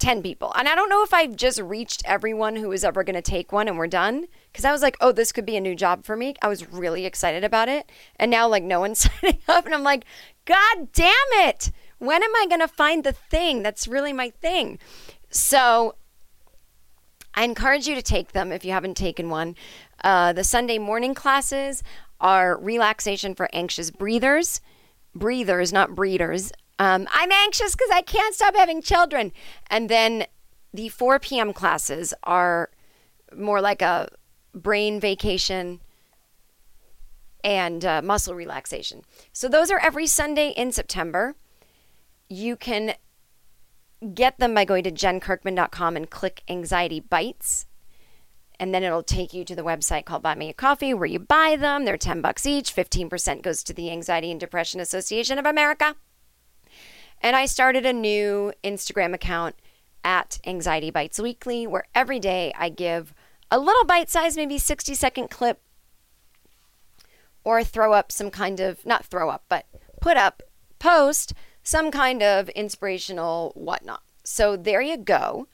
[0.05, 0.53] 10 people.
[0.55, 3.53] And I don't know if I've just reached everyone who was ever going to take
[3.53, 4.27] one and we're done.
[4.53, 6.35] Because I was like, oh, this could be a new job for me.
[6.43, 7.91] I was really excited about it.
[8.17, 9.65] And now, like, no one's signing up.
[9.65, 10.05] And I'm like,
[10.45, 11.73] God damn it.
[12.01, 14.79] When am I going to find the thing that's really my thing?
[15.31, 15.95] So
[17.33, 19.57] I encourage you to take them if you haven't taken one.
[20.03, 21.83] Uh, the Sunday morning classes
[22.21, 24.61] are relaxation for anxious breathers.
[25.15, 26.53] Breathers, not breeders.
[26.79, 29.33] Um, I'm anxious because I can't stop having children.
[29.69, 30.27] And then
[30.73, 31.53] the 4 p.m.
[31.53, 32.71] classes are
[33.37, 34.09] more like a
[34.55, 35.81] brain vacation
[37.43, 39.03] and uh, muscle relaxation.
[39.33, 41.37] So those are every Sunday in September.
[42.29, 42.95] You can
[44.15, 47.67] get them by going to jenkirkman.com and click Anxiety Bites.
[48.59, 51.19] And then it'll take you to the website called Buy Me a Coffee where you
[51.19, 51.85] buy them.
[51.85, 52.75] They're 10 bucks each.
[52.75, 55.97] 15% goes to the Anxiety and Depression Association of America.
[57.25, 59.57] And I started a new Instagram account
[60.05, 63.15] at Anxiety Bites Weekly where every day I give
[63.51, 65.63] a little bite size, maybe 60 second clip
[67.43, 69.65] or throw up some kind of, not throw up, but
[70.03, 70.43] put up,
[70.79, 74.03] post some kind of inspirational whatnot.
[74.23, 75.49] So there you go.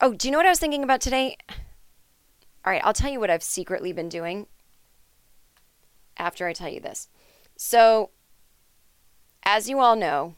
[0.00, 1.36] Oh, do you know what I was thinking about today?
[1.48, 4.46] All right, I'll tell you what I've secretly been doing
[6.16, 7.08] after I tell you this.
[7.56, 8.10] So,
[9.44, 10.34] as you all know,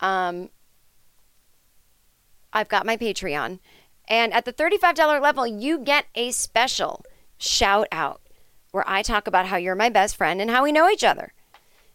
[0.00, 0.50] um,
[2.52, 3.60] I've got my Patreon.
[4.08, 7.04] And at the $35 level, you get a special
[7.38, 8.20] shout out
[8.72, 11.32] where I talk about how you're my best friend and how we know each other.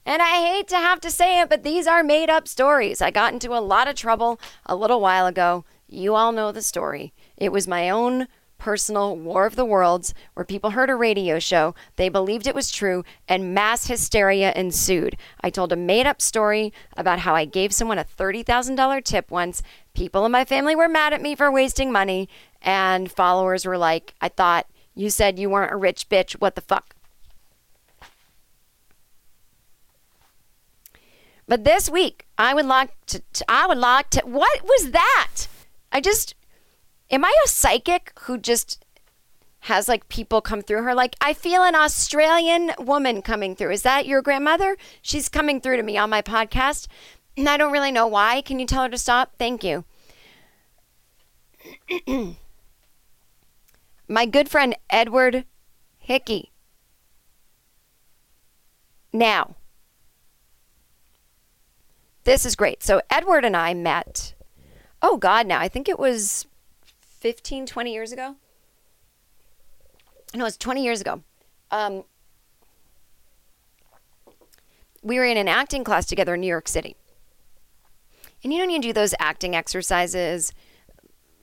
[0.06, 3.02] And I hate to have to say it, but these are made up stories.
[3.02, 5.66] I got into a lot of trouble a little while ago.
[5.88, 7.14] You all know the story.
[7.38, 8.28] It was my own
[8.66, 12.72] personal War of the Worlds where people heard a radio show, they believed it was
[12.72, 15.16] true, and mass hysteria ensued.
[15.40, 19.62] I told a made up story about how I gave someone a $30,000 tip once.
[19.94, 22.28] People in my family were mad at me for wasting money,
[22.60, 26.34] and followers were like, I thought you said you weren't a rich bitch.
[26.34, 26.96] What the fuck?
[31.48, 35.46] But this week, I would like to, I would like to, what was that?
[35.92, 36.34] I just,
[37.10, 38.84] am I a psychic who just
[39.62, 40.94] has like people come through her?
[40.94, 43.72] Like, I feel an Australian woman coming through.
[43.72, 44.78] Is that your grandmother?
[45.02, 46.88] She's coming through to me on my podcast.
[47.38, 48.42] And I don't really know why.
[48.42, 49.34] Can you tell her to stop?
[49.38, 49.84] Thank you.
[54.08, 55.46] my good friend Edward
[55.98, 56.52] Hickey.
[59.12, 59.56] Now,
[62.26, 62.84] this is great.
[62.84, 64.34] So, Edward and I met,
[65.02, 66.46] oh God, now I think it was
[67.26, 68.36] 15, 20 years ago.
[70.36, 71.24] No, it was 20 years ago.
[71.72, 72.04] Um,
[75.02, 76.96] we were in an acting class together in New York City.
[78.44, 80.54] And you know, you do those acting exercises,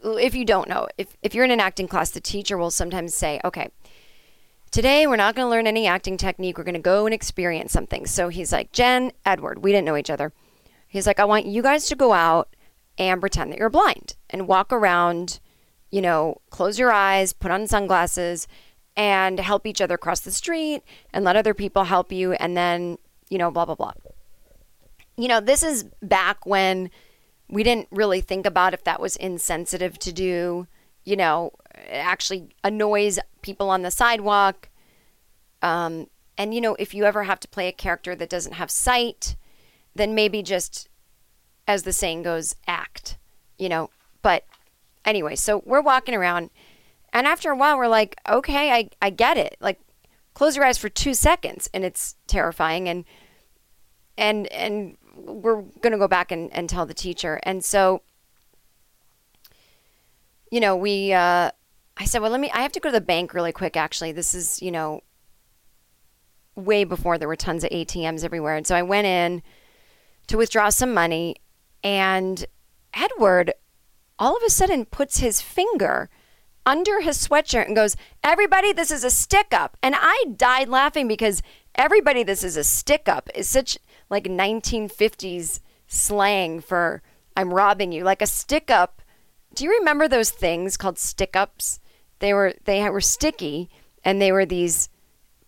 [0.05, 3.13] if you don't know, if, if you're in an acting class, the teacher will sometimes
[3.13, 3.69] say, okay,
[4.71, 6.59] today we're not going to learn any acting technique.
[6.59, 8.07] We're going to go and experience something.
[8.07, 10.33] So he's like, Jen, Edward, we didn't know each other.
[10.87, 12.55] He's like, I want you guys to go out
[12.99, 15.41] and pretend that you're blind and walk around,
[15.93, 18.49] you know, close your eyes, put on sunglasses,
[18.97, 20.83] and help each other cross the street
[21.13, 22.33] and let other people help you.
[22.33, 23.93] And then, you know, blah, blah, blah.
[25.17, 26.91] You know, this is back when
[27.49, 30.67] we didn't really think about if that was insensitive to do.
[31.05, 34.71] You know, it actually annoys people on the sidewalk.
[35.61, 38.71] Um, and, you know, if you ever have to play a character that doesn't have
[38.71, 39.37] sight,
[39.95, 40.89] then maybe just,
[41.69, 43.19] as the saying goes, act,
[43.59, 43.91] you know.
[44.23, 44.45] But
[45.05, 46.51] anyway, so we're walking around,
[47.13, 49.57] and after a while, we're like, okay, I, I get it.
[49.61, 49.81] Like,
[50.35, 52.89] close your eyes for two seconds, and it's terrifying.
[52.89, 53.05] And,
[54.17, 57.41] and, and we're to go back and, and tell the teacher.
[57.43, 58.03] And so,
[60.51, 61.51] you know, we, uh,
[61.97, 64.13] I said, well, let me, I have to go to the bank really quick, actually.
[64.13, 65.03] This is, you know,
[66.55, 68.57] way before there were tons of ATMs everywhere.
[68.57, 69.43] And so I went in
[70.29, 71.37] to withdraw some money,
[71.83, 72.45] and
[72.95, 73.53] Edward
[74.23, 76.09] all of a sudden puts his finger
[76.65, 79.77] under his sweatshirt and goes, Everybody, this is a stick up.
[79.83, 81.43] And I died laughing because
[81.75, 83.77] everybody, this is a stick up is such
[84.11, 85.59] like 1950s
[85.89, 87.03] slang for
[87.37, 88.05] I'm robbing you.
[88.05, 89.03] Like a stick up.
[89.57, 91.81] Do you remember those things called stick ups?
[92.21, 93.71] They were they were sticky
[94.05, 94.89] and they were these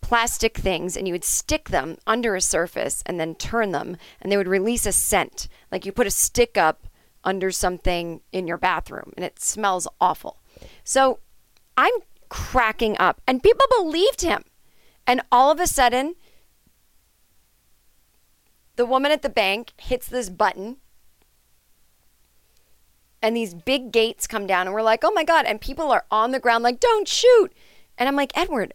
[0.01, 4.29] plastic things and you would stick them under a surface and then turn them and
[4.29, 5.47] they would release a scent.
[5.71, 6.87] Like you put a stick up
[7.25, 10.37] under something in your bathroom and it smells awful.
[10.83, 11.19] So
[11.75, 11.93] I'm
[12.29, 14.43] cracking up and people believed him.
[15.07, 16.15] And all of a sudden,
[18.75, 20.77] the woman at the bank hits this button
[23.21, 25.45] and these big gates come down and we're like, oh my God.
[25.45, 27.51] And people are on the ground like, don't shoot.
[27.97, 28.73] And I'm like, Edward,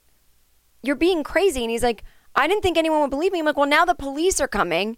[0.82, 1.62] you're being crazy.
[1.62, 3.40] And he's like, I didn't think anyone would believe me.
[3.40, 4.96] I'm like, well, now the police are coming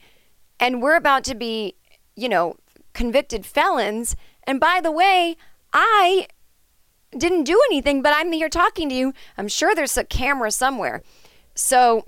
[0.61, 1.75] and we're about to be,
[2.15, 2.57] you know,
[2.93, 4.17] convicted felons.
[4.45, 5.37] And by the way,
[5.73, 6.27] I
[7.17, 9.13] didn't do anything, but I'm here talking to you.
[9.37, 11.03] I'm sure there's a camera somewhere.
[11.55, 12.07] So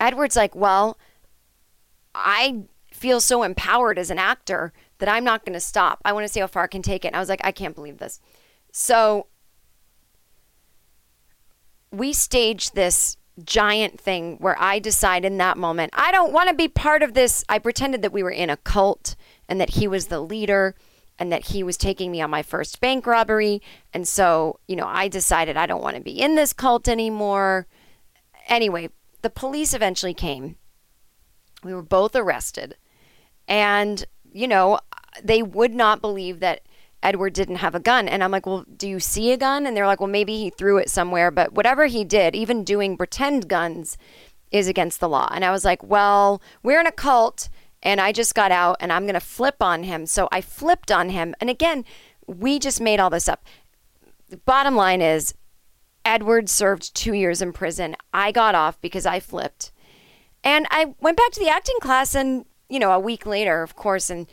[0.00, 0.98] Edward's like, well,
[2.14, 6.00] I feel so empowered as an actor that I'm not going to stop.
[6.04, 7.08] I want to see how far I can take it.
[7.08, 8.20] And I was like, I can't believe this.
[8.72, 9.26] So
[11.90, 16.54] we staged this giant thing where I decide in that moment, I don't want to
[16.54, 17.44] be part of this.
[17.48, 19.16] I pretended that we were in a cult
[19.48, 20.74] and that he was the leader
[21.18, 23.62] and that he was taking me on my first bank robbery.
[23.92, 27.66] And so, you know, I decided I don't want to be in this cult anymore.
[28.48, 28.90] Anyway,
[29.22, 30.56] the police eventually came.
[31.62, 32.76] We were both arrested.
[33.46, 34.80] And, you know,
[35.22, 36.62] they would not believe that
[37.04, 38.08] Edward didn't have a gun.
[38.08, 39.66] And I'm like, well, do you see a gun?
[39.66, 41.30] And they're like, well, maybe he threw it somewhere.
[41.30, 43.96] But whatever he did, even doing pretend guns,
[44.54, 45.28] is against the law.
[45.32, 47.48] And I was like, well, we're in a cult
[47.82, 50.06] and I just got out and I'm going to flip on him.
[50.06, 51.34] So I flipped on him.
[51.40, 51.84] And again,
[52.28, 53.44] we just made all this up.
[54.28, 55.34] The bottom line is
[56.04, 57.96] Edward served two years in prison.
[58.12, 59.72] I got off because I flipped.
[60.44, 63.74] And I went back to the acting class and, you know, a week later, of
[63.74, 64.28] course, and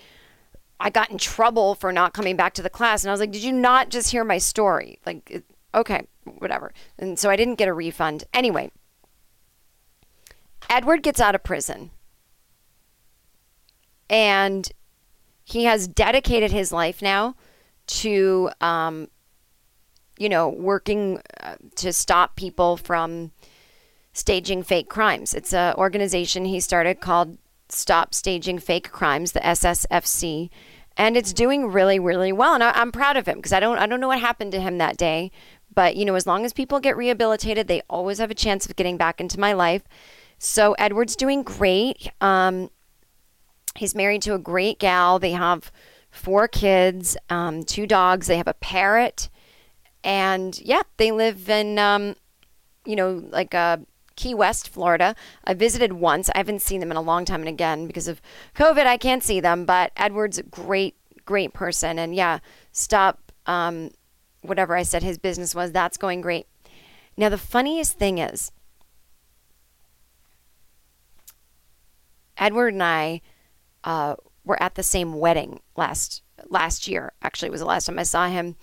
[0.82, 3.04] I got in trouble for not coming back to the class.
[3.04, 5.00] And I was like, did you not just hear my story?
[5.06, 5.44] Like,
[5.76, 6.08] okay,
[6.40, 6.74] whatever.
[6.98, 8.24] And so I didn't get a refund.
[8.34, 8.72] Anyway,
[10.70, 11.92] Edward gets out of prison
[14.10, 14.72] and
[15.44, 17.36] he has dedicated his life now
[17.88, 19.08] to, um,
[20.18, 23.32] you know, working uh, to stop people from
[24.14, 25.36] staging fake crimes.
[25.36, 27.38] It's an organization he started called
[27.70, 30.50] Stop Staging Fake Crimes, the SSFC,
[31.02, 32.54] and it's doing really, really well.
[32.54, 34.62] And I, am proud of him because I don't, I don't know what happened to
[34.62, 35.32] him that day,
[35.74, 38.76] but you know, as long as people get rehabilitated, they always have a chance of
[38.76, 39.82] getting back into my life.
[40.38, 42.12] So Edward's doing great.
[42.22, 42.70] Um,
[43.76, 45.18] he's married to a great gal.
[45.18, 45.72] They have
[46.12, 48.28] four kids, um, two dogs.
[48.28, 49.28] They have a parrot,
[50.04, 52.16] and yeah, they live in, um,
[52.86, 53.82] you know, like a
[54.22, 55.16] Key West, Florida.
[55.46, 56.30] I visited once.
[56.30, 57.40] I haven't seen them in a long time.
[57.42, 58.22] And again, because of
[58.56, 59.66] COVID, I can't see them.
[59.66, 60.96] But Edward's a great,
[61.26, 61.98] great person.
[61.98, 62.38] And yeah,
[62.72, 63.90] stop um,
[64.42, 65.72] whatever I said his business was.
[65.72, 66.46] That's going great.
[67.18, 68.52] Now, the funniest thing is,
[72.38, 73.22] Edward and I
[73.84, 77.14] uh, were at the same wedding last last year.
[77.24, 78.56] Actually, it was the last time I saw him.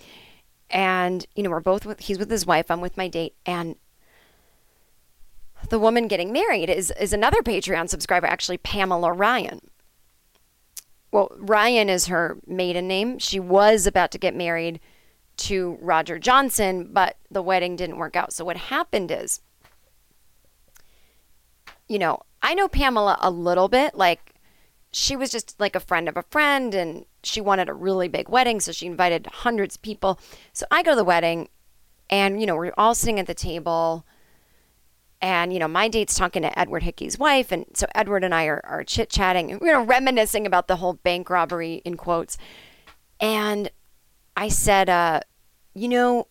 [0.70, 2.70] And you know, we're both with he's with his wife.
[2.70, 3.74] I'm with my date, and
[5.70, 9.60] the woman getting married is, is another Patreon subscriber, actually, Pamela Ryan.
[11.10, 13.18] Well, Ryan is her maiden name.
[13.18, 14.80] She was about to get married
[15.38, 18.32] to Roger Johnson, but the wedding didn't work out.
[18.32, 19.40] So, what happened is,
[21.88, 23.94] you know, I know Pamela a little bit.
[23.94, 24.34] Like,
[24.90, 28.28] she was just like a friend of a friend, and she wanted a really big
[28.28, 28.60] wedding.
[28.60, 30.20] So, she invited hundreds of people.
[30.52, 31.48] So, I go to the wedding,
[32.10, 34.04] and, you know, we're all sitting at the table
[35.20, 37.50] and, you know, my date's talking to Edward Hickey's wife.
[37.50, 40.94] And so Edward and I are, are chit chatting, you know, reminiscing about the whole
[40.94, 42.38] bank robbery in quotes.
[43.20, 43.70] And
[44.36, 45.20] I said, uh,
[45.74, 46.28] you know,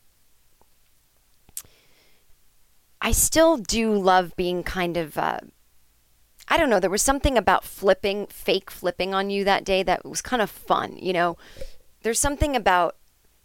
[3.01, 5.39] I still do love being kind of, uh,
[6.47, 10.05] I don't know, there was something about flipping, fake flipping on you that day that
[10.05, 10.97] was kind of fun.
[10.97, 11.38] You know,
[12.03, 12.95] there's something about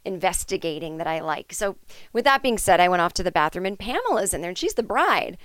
[0.05, 1.53] investigating that I like.
[1.53, 1.77] So,
[2.13, 4.59] with that being said, I went off to the bathroom and Pamela's in there and
[4.59, 5.39] she's the bride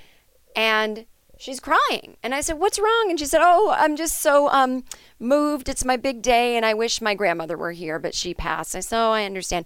[0.55, 1.05] and
[1.37, 2.17] she's crying.
[2.23, 3.07] And I said, What's wrong?
[3.09, 4.83] And she said, Oh, I'm just so um,
[5.19, 5.69] moved.
[5.69, 8.75] It's my big day and I wish my grandmother were here, but she passed.
[8.75, 9.65] I said, Oh, I understand.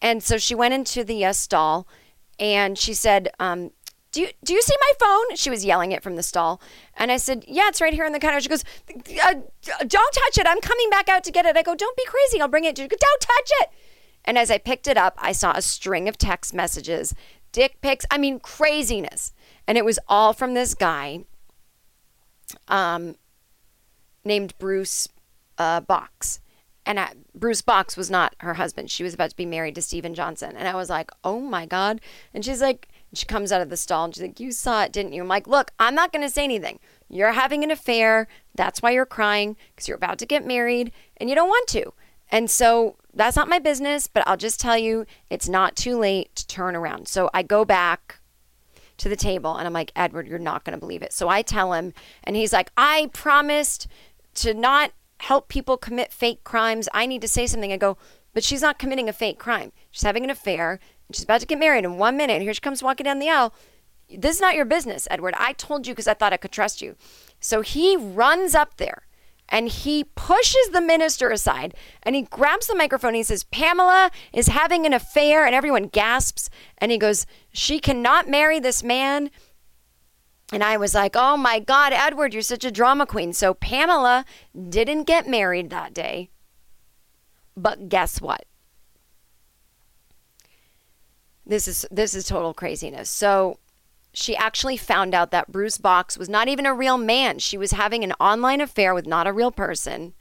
[0.00, 1.88] And so she went into the uh, stall
[2.38, 3.72] and she said, um,
[4.10, 5.36] do you, do you see my phone?
[5.36, 6.62] She was yelling it from the stall.
[6.96, 8.40] And I said, Yeah, it's right here in the counter.
[8.40, 9.34] She goes, uh,
[9.86, 10.46] Don't touch it.
[10.46, 11.56] I'm coming back out to get it.
[11.56, 12.40] I go, Don't be crazy.
[12.40, 12.88] I'll bring it to you.
[12.88, 13.68] Don't touch it.
[14.28, 17.14] And as I picked it up, I saw a string of text messages,
[17.50, 19.32] dick pics, I mean, craziness.
[19.66, 21.24] And it was all from this guy
[22.68, 23.16] um,
[24.26, 25.08] named Bruce
[25.56, 26.40] uh, Box.
[26.84, 28.90] And I, Bruce Box was not her husband.
[28.90, 30.54] She was about to be married to Steven Johnson.
[30.58, 31.98] And I was like, oh my God.
[32.34, 34.92] And she's like, she comes out of the stall and she's like, you saw it,
[34.92, 35.22] didn't you?
[35.22, 36.80] I'm like, look, I'm not going to say anything.
[37.08, 38.28] You're having an affair.
[38.54, 41.94] That's why you're crying because you're about to get married and you don't want to.
[42.30, 46.34] And so that's not my business, but I'll just tell you it's not too late
[46.36, 47.08] to turn around.
[47.08, 48.20] So I go back
[48.98, 51.12] to the table and I'm like, Edward, you're not going to believe it.
[51.12, 51.92] So I tell him,
[52.24, 53.88] and he's like, I promised
[54.34, 56.88] to not help people commit fake crimes.
[56.94, 57.72] I need to say something.
[57.72, 57.96] I go,
[58.34, 59.72] but she's not committing a fake crime.
[59.90, 60.78] She's having an affair.
[61.12, 62.42] She's about to get married in one minute.
[62.42, 63.52] Here she comes walking down the aisle.
[64.08, 65.34] This is not your business, Edward.
[65.38, 66.96] I told you because I thought I could trust you.
[67.40, 69.07] So he runs up there
[69.48, 74.10] and he pushes the minister aside and he grabs the microphone and he says, Pamela
[74.32, 75.46] is having an affair.
[75.46, 76.50] And everyone gasps.
[76.78, 79.30] And he goes, She cannot marry this man.
[80.52, 83.34] And I was like, oh my God, Edward, you're such a drama queen.
[83.34, 84.24] So Pamela
[84.68, 86.30] didn't get married that day.
[87.54, 88.44] But guess what?
[91.44, 93.08] This is this is total craziness.
[93.08, 93.58] So
[94.12, 97.38] she actually found out that Bruce Box was not even a real man.
[97.38, 100.14] She was having an online affair with not a real person.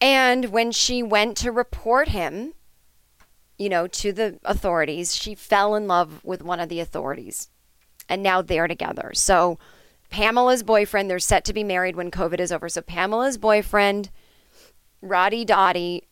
[0.00, 2.54] And when she went to report him,
[3.58, 7.48] you know, to the authorities, she fell in love with one of the authorities.
[8.08, 9.12] And now they're together.
[9.14, 9.58] So
[10.08, 12.68] Pamela's boyfriend, they're set to be married when COVID is over.
[12.68, 14.10] So Pamela's boyfriend,
[15.02, 16.08] Roddy Dottie,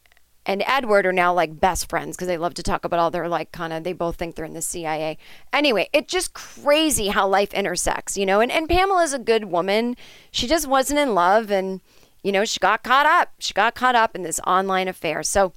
[0.49, 3.29] and Edward are now like best friends because they love to talk about all their
[3.29, 5.19] like kind of they both think they're in the CIA.
[5.53, 8.41] Anyway, it's just crazy how life intersects, you know.
[8.41, 9.95] And and Pamela's a good woman.
[10.31, 11.83] She just wasn't in love and
[12.23, 13.35] you know, she got caught up.
[13.39, 15.23] She got caught up in this online affair.
[15.23, 15.53] So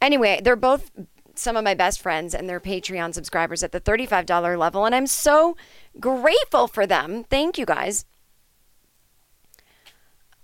[0.00, 0.92] anyway, they're both
[1.34, 5.08] some of my best friends and they're Patreon subscribers at the $35 level and I'm
[5.08, 5.56] so
[5.98, 7.24] grateful for them.
[7.24, 8.04] Thank you guys.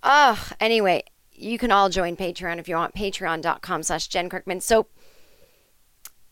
[0.02, 1.04] Ugh, anyway,
[1.38, 2.94] you can all join Patreon if you want.
[2.94, 4.60] Patreon.com slash Jen Kirkman.
[4.60, 4.86] So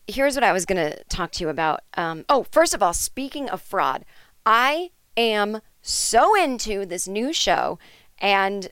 [0.07, 1.81] here's what I was going to talk to you about.
[1.95, 4.05] Um, oh, first of all, speaking of fraud,
[4.45, 7.79] I am so into this new show,
[8.19, 8.69] and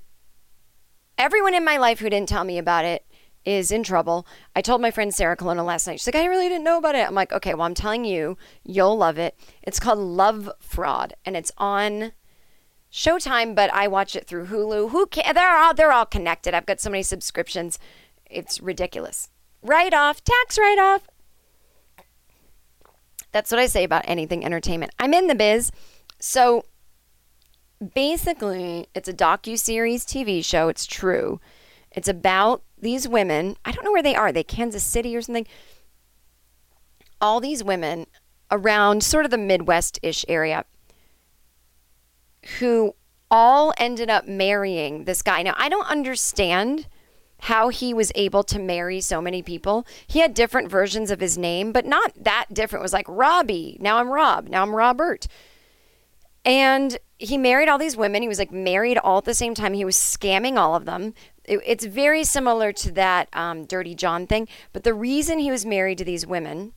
[1.18, 3.06] everyone in my life who didn't tell me about it
[3.46, 4.26] is in trouble.
[4.56, 6.00] I told my friend Sarah Colonna last night.
[6.00, 7.06] She's like, I really didn't know about it.
[7.06, 9.38] I'm like, okay, well, I'm telling you, you'll love it.
[9.62, 12.14] It's called Love Fraud, and it's on
[12.94, 14.92] Showtime, but I watch it through Hulu.
[14.92, 15.34] Who can?
[15.34, 16.54] They're all they're all connected.
[16.54, 17.80] I've got so many subscriptions.
[18.30, 19.30] It's ridiculous.
[19.64, 21.08] Write off, tax write off.
[23.32, 24.92] That's what I say about anything entertainment.
[25.00, 25.72] I'm in the biz.
[26.20, 26.66] So
[27.96, 30.68] basically, it's a docu-series TV show.
[30.68, 31.42] It's true.
[31.92, 33.56] It's about these women.
[33.66, 34.28] I don't know where they are.
[34.28, 35.48] Are they Kansas City or something.
[37.20, 38.06] All these women
[38.52, 40.66] around sort of the Midwest-ish area
[42.60, 42.96] who
[43.30, 45.42] all ended up marrying this guy.
[45.42, 46.88] Now, I don't understand
[47.40, 49.86] how he was able to marry so many people.
[50.08, 52.82] He had different versions of his name, but not that different.
[52.82, 53.78] It was like Robbie.
[53.82, 54.48] Now I'm Rob.
[54.48, 55.28] Now I'm Robert.
[56.46, 58.22] And he married all these women.
[58.22, 59.74] He was like married all at the same time.
[59.74, 61.14] He was scamming all of them.
[61.44, 64.48] It, it's very similar to that um, Dirty John thing.
[64.72, 66.74] But the reason he was married to these women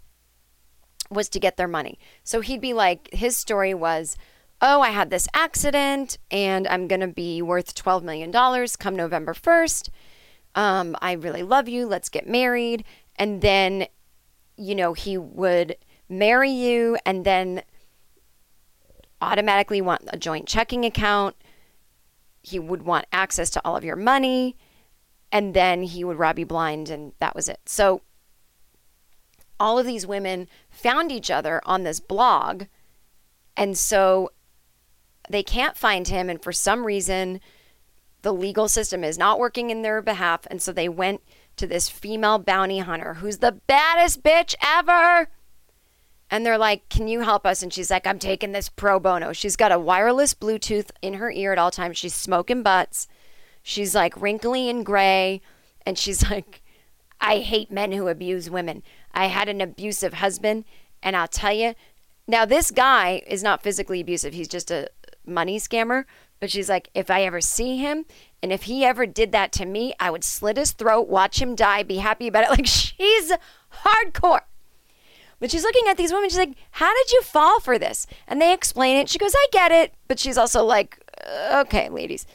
[1.10, 1.98] was to get their money.
[2.24, 4.16] So he'd be like, his story was,
[4.60, 8.32] oh, I had this accident and I'm going to be worth $12 million
[8.78, 9.90] come November 1st.
[10.54, 11.86] Um, I really love you.
[11.86, 12.84] Let's get married.
[13.16, 13.86] And then,
[14.56, 15.76] you know, he would
[16.08, 17.62] marry you and then
[19.20, 21.36] automatically want a joint checking account.
[22.42, 24.56] He would want access to all of your money.
[25.32, 27.58] And then he would rob you blind, and that was it.
[27.66, 28.02] So,
[29.58, 32.64] all of these women found each other on this blog.
[33.56, 34.30] And so
[35.28, 36.28] they can't find him.
[36.30, 37.40] And for some reason,
[38.22, 40.46] the legal system is not working in their behalf.
[40.50, 41.22] And so they went
[41.56, 45.28] to this female bounty hunter who's the baddest bitch ever.
[46.30, 47.62] And they're like, Can you help us?
[47.62, 49.32] And she's like, I'm taking this pro bono.
[49.32, 51.96] She's got a wireless Bluetooth in her ear at all times.
[51.96, 53.06] She's smoking butts.
[53.62, 55.40] She's like wrinkly and gray.
[55.84, 56.62] And she's like,
[57.20, 58.82] I hate men who abuse women.
[59.14, 60.64] I had an abusive husband.
[61.02, 61.74] And I'll tell you,
[62.26, 64.34] now this guy is not physically abusive.
[64.34, 64.88] He's just a
[65.26, 66.04] money scammer.
[66.40, 68.04] But she's like, if I ever see him
[68.42, 71.54] and if he ever did that to me, I would slit his throat, watch him
[71.54, 72.50] die, be happy about it.
[72.56, 73.32] Like she's
[73.84, 74.42] hardcore.
[75.38, 76.30] But she's looking at these women.
[76.30, 78.06] She's like, How did you fall for this?
[78.26, 79.08] And they explain it.
[79.08, 79.94] She goes, I get it.
[80.08, 82.26] But she's also like, uh, Okay, ladies.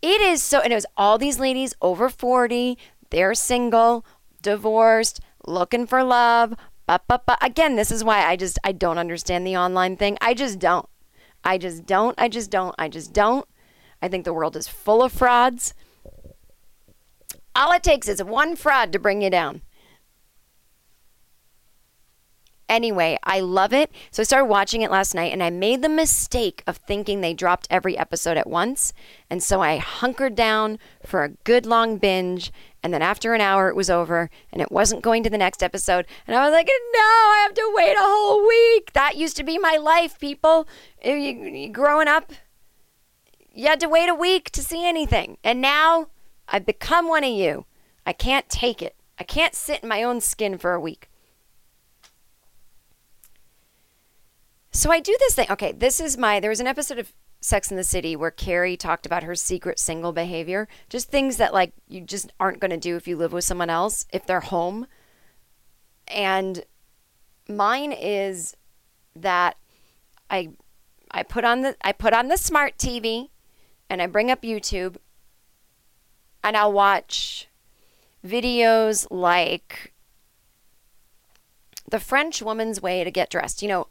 [0.00, 2.76] It is so, and it was all these ladies over 40.
[3.10, 4.04] They're single,
[4.42, 6.54] divorced, looking for love.
[6.86, 10.18] But, but, but again, this is why I just, I don't understand the online thing.
[10.20, 10.88] I just don't.
[11.44, 12.14] I just don't.
[12.18, 12.74] I just don't.
[12.78, 13.46] I just don't.
[14.00, 15.74] I think the world is full of frauds.
[17.54, 19.62] All it takes is one fraud to bring you down.
[22.68, 23.90] Anyway, I love it.
[24.10, 27.34] So I started watching it last night and I made the mistake of thinking they
[27.34, 28.94] dropped every episode at once.
[29.28, 32.50] And so I hunkered down for a good long binge.
[32.82, 35.62] And then after an hour, it was over and it wasn't going to the next
[35.62, 36.04] episode.
[36.26, 38.92] And I was like, no, I have to wait a whole week.
[38.92, 40.66] That used to be my life, people.
[41.04, 42.32] You- Growing up,
[43.54, 45.38] you had to wait a week to see anything.
[45.44, 46.08] And now
[46.48, 47.66] I've become one of you.
[48.04, 48.96] I can't take it.
[49.18, 51.08] I can't sit in my own skin for a week.
[54.72, 55.46] So I do this thing.
[55.50, 56.40] Okay, this is my.
[56.40, 57.12] There was an episode of
[57.42, 61.52] Sex in the City where Carrie talked about her secret single behavior, just things that
[61.52, 64.40] like you just aren't going to do if you live with someone else if they're
[64.40, 64.86] home.
[66.06, 66.64] And
[67.48, 68.56] mine is
[69.16, 69.56] that
[70.30, 70.50] I
[71.10, 73.28] I put on the I put on the smart TV
[73.90, 74.96] and I bring up YouTube
[76.44, 77.48] and I'll watch
[78.24, 79.92] videos like
[81.88, 83.62] the French woman's way to get dressed.
[83.62, 83.86] You know,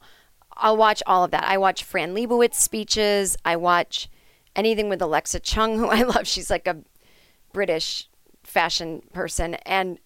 [0.57, 1.43] I'll watch all of that.
[1.43, 3.37] I watch Fran Lebowitz speeches.
[3.45, 4.09] I watch
[4.55, 6.27] anything with Alexa Chung, who I love.
[6.27, 6.77] She's like a
[7.53, 8.09] British
[8.43, 9.55] fashion person.
[9.65, 9.99] And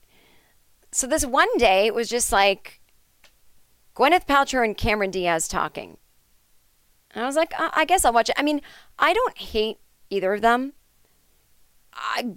[0.91, 2.79] so this one day, it was just like
[3.95, 5.97] Gwyneth Paltrow and Cameron Diaz talking.
[7.11, 8.35] And I was like, "Uh, I guess I'll watch it.
[8.37, 8.61] I mean,
[8.99, 9.77] I don't hate
[10.09, 10.73] either of them.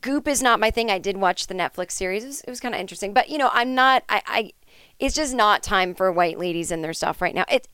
[0.00, 0.90] Goop is not my thing.
[0.90, 2.22] I did watch the Netflix series.
[2.22, 4.04] It was, was kind of interesting, but you know, I'm not.
[4.08, 4.52] I, I,
[4.98, 7.44] it's just not time for white ladies and their stuff right now.
[7.50, 7.66] It,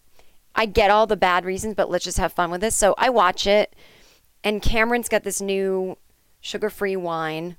[0.55, 2.77] I get all the bad reasons, but let's just have fun with this.
[2.77, 3.75] So I watch it,
[4.43, 5.97] and Cameron's got this new
[6.41, 7.57] sugar-free wine,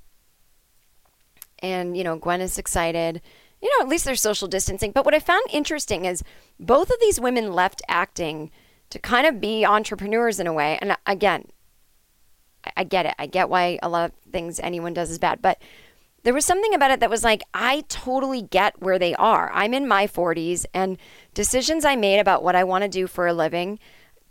[1.60, 3.22] and you know, Gwen is excited.
[3.62, 4.91] You know, at least they're social distancing.
[4.91, 6.24] But what I found interesting is
[6.60, 8.52] both of these women left acting
[8.91, 10.78] to kind of be entrepreneurs in a way.
[10.80, 11.46] And again,
[12.78, 13.16] I get it.
[13.18, 15.41] I get why a lot of things anyone does is bad.
[15.41, 15.60] But
[16.26, 19.51] there was something about it that was like, I totally get where they are.
[19.53, 20.97] I'm in my 40s, and
[21.36, 23.78] decisions I made about what I want to do for a living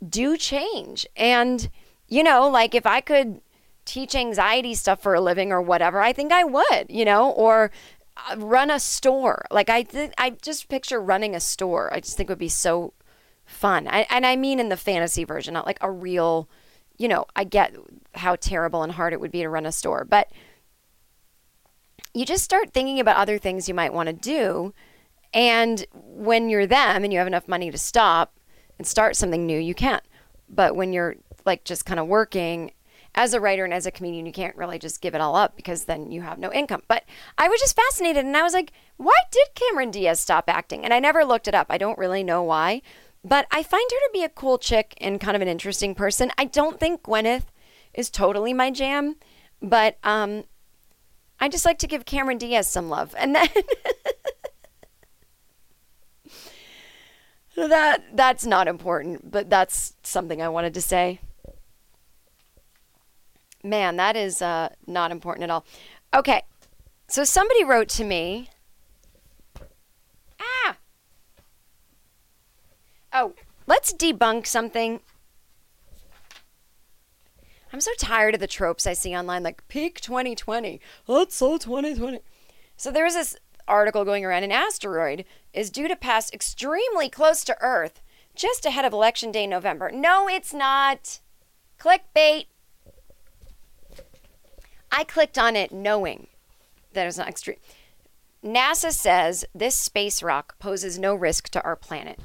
[0.07, 1.07] do change.
[1.16, 1.70] And,
[2.09, 3.40] you know, like if I could
[3.84, 7.70] teach anxiety stuff for a living or whatever, I think I would, you know, or
[8.28, 9.45] uh, run a store.
[9.53, 11.95] Like I, th- I just picture running a store.
[11.95, 12.92] I just think would be so
[13.47, 13.86] fun.
[13.86, 16.49] I, and I mean in the fantasy version, not like a real,
[16.99, 17.72] you know, I get
[18.16, 20.28] how terrible and hard it would be to run a store, but
[22.15, 24.73] you just start thinking about other things you might want to do.
[25.33, 28.39] And when you're them and you have enough money to stop
[28.79, 30.05] and start something new, you can't.
[30.49, 32.71] But when you're like just kind of working
[33.17, 35.57] as a writer and as a comedian, you can't really just give it all up
[35.57, 36.83] because then you have no income.
[36.87, 37.05] But
[37.37, 40.85] I was just fascinated and I was like, why did Cameron Diaz stop acting?
[40.85, 41.67] And I never looked it up.
[41.69, 42.83] I don't really know why.
[43.25, 46.31] But I find her to be a cool chick and kind of an interesting person.
[46.39, 47.45] I don't think Gwyneth
[47.95, 49.17] is totally my jam,
[49.62, 50.45] but um,
[51.41, 53.14] I just like to give Cameron Diaz some love.
[53.18, 53.49] And then
[57.57, 61.20] that that's not important, but that's something I wanted to say.
[63.62, 65.64] Man, that is uh, not important at all.
[66.14, 66.43] Okay,
[67.09, 68.51] so somebody wrote to me.
[70.39, 70.76] Ah.
[73.12, 73.35] Oh,
[73.66, 75.01] let's debunk something.
[77.75, 80.81] I'm so tired of the tropes I see online, like peak 2020.
[81.09, 82.20] That's so 2020.
[82.77, 87.57] So there's this article going around an asteroid is due to pass extremely close to
[87.61, 88.01] Earth
[88.37, 89.91] just ahead of Election Day, November.
[89.91, 91.18] No, it's not.
[91.81, 92.47] Clickbait.
[94.93, 96.29] I clicked on it knowing
[96.93, 97.59] that it's not extreme.
[98.45, 102.20] NASA says this space rock poses no risk to our planet.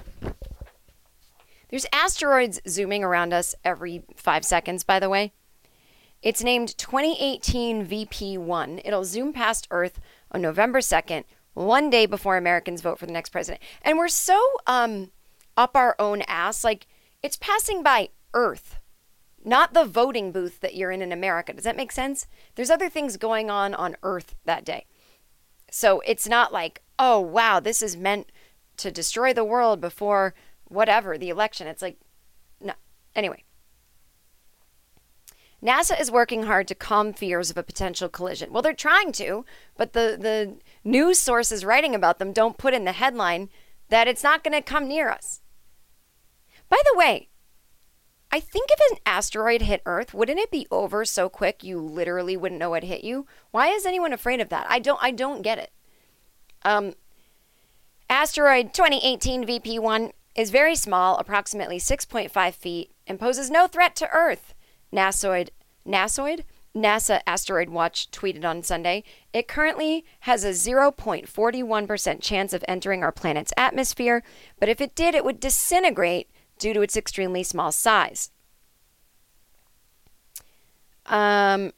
[1.69, 5.33] There's asteroids zooming around us every five seconds, by the way.
[6.21, 8.81] It's named 2018 VP1.
[8.83, 10.01] It'll zoom past Earth
[10.31, 13.61] on November 2nd, one day before Americans vote for the next president.
[13.81, 15.11] And we're so um,
[15.55, 16.63] up our own ass.
[16.63, 16.87] Like,
[17.23, 18.79] it's passing by Earth,
[19.45, 21.53] not the voting booth that you're in in America.
[21.53, 22.27] Does that make sense?
[22.55, 24.87] There's other things going on on Earth that day.
[25.71, 28.29] So it's not like, oh, wow, this is meant
[28.77, 30.33] to destroy the world before
[30.65, 31.67] whatever, the election.
[31.67, 31.97] It's like,
[32.59, 32.73] no.
[33.15, 33.45] Anyway.
[35.63, 38.51] NASA is working hard to calm fears of a potential collision.
[38.51, 39.45] Well, they're trying to,
[39.75, 43.49] but the, the news sources writing about them don't put in the headline
[43.89, 45.41] that it's not going to come near us.
[46.69, 47.29] By the way,
[48.31, 52.37] I think if an asteroid hit Earth, wouldn't it be over so quick you literally
[52.37, 53.25] wouldn't know it hit you?
[53.51, 54.67] Why is anyone afraid of that?
[54.69, 55.71] I don't I don't get it.
[56.63, 56.93] Um
[58.07, 64.53] asteroid 2018 VP1 is very small, approximately 6.5 feet, and poses no threat to Earth.
[64.93, 65.49] NASOID,
[65.87, 66.43] NASOID
[66.75, 73.11] NASA Asteroid Watch tweeted on Sunday, it currently has a 0.41% chance of entering our
[73.11, 74.23] planet's atmosphere,
[74.59, 78.31] but if it did, it would disintegrate due to its extremely small size.
[81.05, 81.73] Um,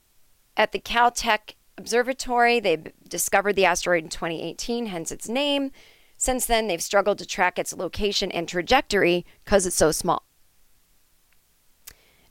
[0.57, 5.71] at the Caltech Observatory, they discovered the asteroid in 2018, hence its name.
[6.17, 10.23] Since then, they've struggled to track its location and trajectory because it's so small.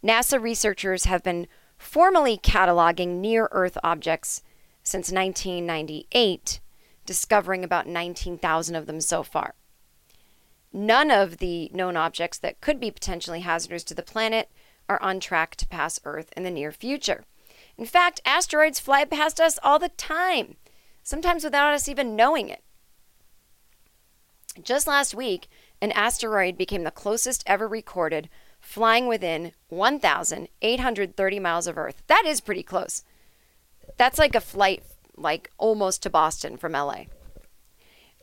[0.03, 1.46] NASA researchers have been
[1.76, 4.42] formally cataloging near Earth objects
[4.82, 6.61] since 1998,
[7.05, 9.55] discovering about 19,000 of them so far.
[10.72, 14.51] None of the known objects that could be potentially hazardous to the planet
[14.88, 17.24] are on track to pass Earth in the near future.
[17.76, 20.57] In fact, asteroids fly past us all the time,
[21.03, 22.62] sometimes without us even knowing it.
[24.62, 25.48] Just last week,
[25.80, 28.28] an asteroid became the closest ever recorded,
[28.70, 32.04] flying within 1,830 miles of Earth.
[32.06, 33.02] That is pretty close.
[33.96, 34.84] That's like a flight,
[35.16, 37.06] like almost to Boston from LA.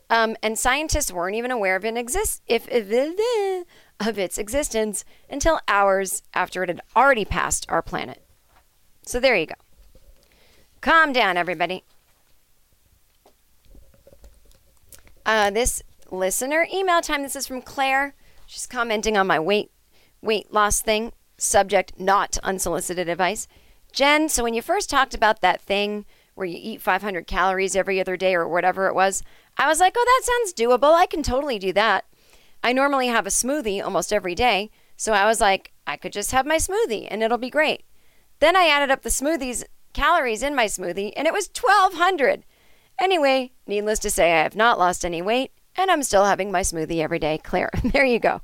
[0.08, 2.86] Um, and scientists weren't even aware of, exist- if, if,
[4.00, 8.24] of its existence until hours after it had already passed our planet.
[9.02, 9.54] So there you go.
[10.80, 11.84] Calm down, everybody.
[15.26, 17.22] Uh, this listener email time.
[17.22, 18.14] This is from Claire.
[18.46, 19.70] She's commenting on my weight
[20.22, 21.12] weight loss thing.
[21.36, 23.46] Subject not unsolicited advice.
[23.92, 26.04] Jen, so when you first talked about that thing
[26.34, 29.22] where you eat 500 calories every other day or whatever it was,
[29.56, 30.94] I was like, oh, that sounds doable.
[30.94, 32.04] I can totally do that.
[32.62, 36.32] I normally have a smoothie almost every day, so I was like, I could just
[36.32, 37.84] have my smoothie and it'll be great.
[38.40, 42.44] Then I added up the smoothies calories in my smoothie and it was 1200.
[43.00, 46.60] Anyway, needless to say, I have not lost any weight and I'm still having my
[46.60, 47.38] smoothie every day.
[47.42, 48.42] Claire, there you go.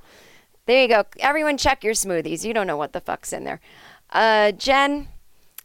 [0.66, 1.04] There you go.
[1.18, 2.44] Everyone check your smoothies.
[2.44, 3.60] You don't know what the fuck's in there.
[4.10, 5.08] Uh, Jen,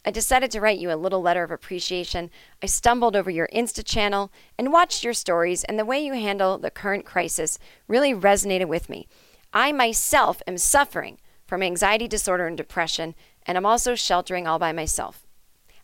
[0.04, 2.30] I decided to write you a little letter of appreciation.
[2.62, 6.58] I stumbled over your Insta channel and watched your stories, and the way you handle
[6.58, 9.08] the current crisis really resonated with me.
[9.52, 13.14] I myself am suffering from anxiety disorder and depression,
[13.46, 15.26] and I'm also sheltering all by myself.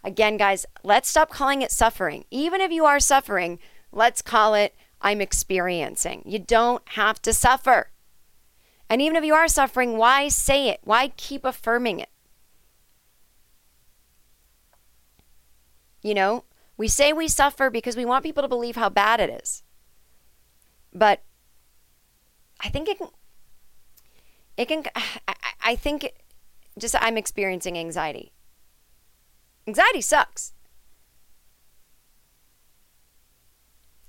[0.04, 2.24] Again, guys, let's stop calling it suffering.
[2.30, 3.58] Even if you are suffering,
[3.92, 6.22] let's call it I'm experiencing.
[6.24, 7.90] You don't have to suffer.
[8.88, 10.80] And even if you are suffering, why say it?
[10.84, 12.08] Why keep affirming it?
[16.02, 16.44] You know,
[16.76, 19.64] we say we suffer because we want people to believe how bad it is.
[20.92, 21.22] But
[22.60, 23.08] I think it can,
[24.56, 24.84] it can,
[25.28, 25.34] I,
[25.64, 26.22] I think it,
[26.78, 28.32] just I'm experiencing anxiety.
[29.66, 30.52] Anxiety sucks.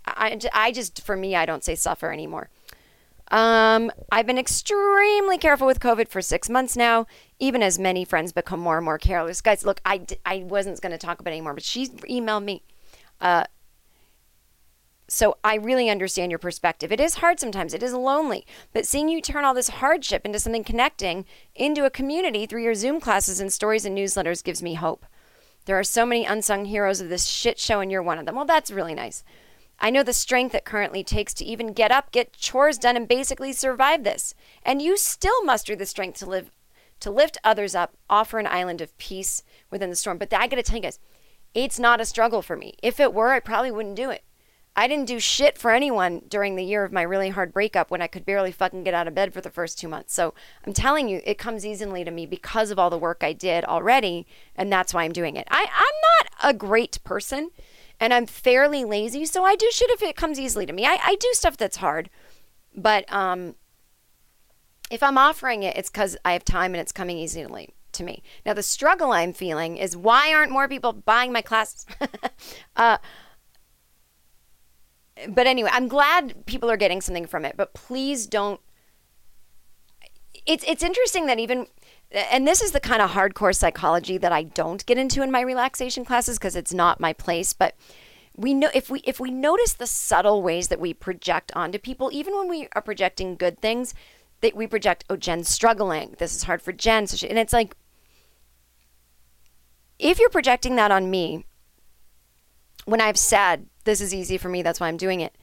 [0.05, 2.49] I, I just, for me, I don't say suffer anymore.
[3.30, 7.07] Um, I've been extremely careful with COVID for six months now,
[7.39, 9.41] even as many friends become more and more careless.
[9.41, 12.63] Guys, look, I, I wasn't going to talk about it anymore, but she emailed me.
[13.19, 13.43] Uh,
[15.09, 16.91] so I really understand your perspective.
[16.91, 20.39] It is hard sometimes, it is lonely, but seeing you turn all this hardship into
[20.39, 21.25] something connecting,
[21.55, 25.05] into a community through your Zoom classes and stories and newsletters gives me hope.
[25.65, 28.36] There are so many unsung heroes of this shit show, and you're one of them.
[28.36, 29.23] Well, that's really nice.
[29.80, 33.07] I know the strength it currently takes to even get up, get chores done, and
[33.07, 34.34] basically survive this.
[34.63, 36.51] And you still muster the strength to live,
[36.99, 40.17] to lift others up, offer an island of peace within the storm.
[40.17, 40.99] But I got to tell you guys,
[41.53, 42.73] it's not a struggle for me.
[42.82, 44.23] If it were, I probably wouldn't do it.
[44.80, 48.01] I didn't do shit for anyone during the year of my really hard breakup when
[48.01, 50.13] I could barely fucking get out of bed for the first two months.
[50.13, 50.36] So
[50.67, 53.65] I'm telling you, it comes easily to me because of all the work I did
[53.65, 55.47] already, and that's why I'm doing it.
[55.49, 57.49] I, I'm not a great person
[57.99, 60.85] and I'm fairly lazy, so I do shit if it comes easily to me.
[60.85, 62.09] I, I do stuff that's hard,
[62.75, 63.55] but um,
[64.89, 68.23] if I'm offering it, it's because I have time and it's coming easily to me.
[68.45, 71.85] Now, the struggle I'm feeling is why aren't more people buying my classes?
[72.75, 72.97] uh,
[75.27, 78.61] but anyway, I'm glad people are getting something from it, but please don't.
[80.45, 81.67] It's it's interesting that even
[82.12, 85.41] and this is the kind of hardcore psychology that I don't get into in my
[85.41, 87.76] relaxation classes because it's not my place, but
[88.36, 92.10] we know if we if we notice the subtle ways that we project onto people
[92.14, 93.93] even when we are projecting good things
[94.41, 96.16] that we project oh Jen's struggling.
[96.20, 97.08] This is hard for Jen.
[97.08, 97.76] So and it's like
[99.99, 101.45] if you're projecting that on me
[102.86, 105.36] when I've said this is easy for me that's why I'm doing it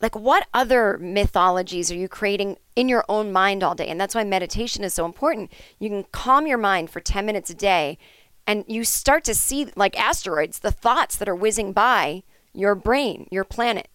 [0.00, 3.86] like what other mythologies are you creating in your own mind all day?
[3.86, 5.52] And that's why meditation is so important.
[5.78, 7.98] You can calm your mind for 10 minutes a day
[8.46, 12.22] and you start to see like asteroids the thoughts that are whizzing by
[12.54, 13.88] your brain your planet.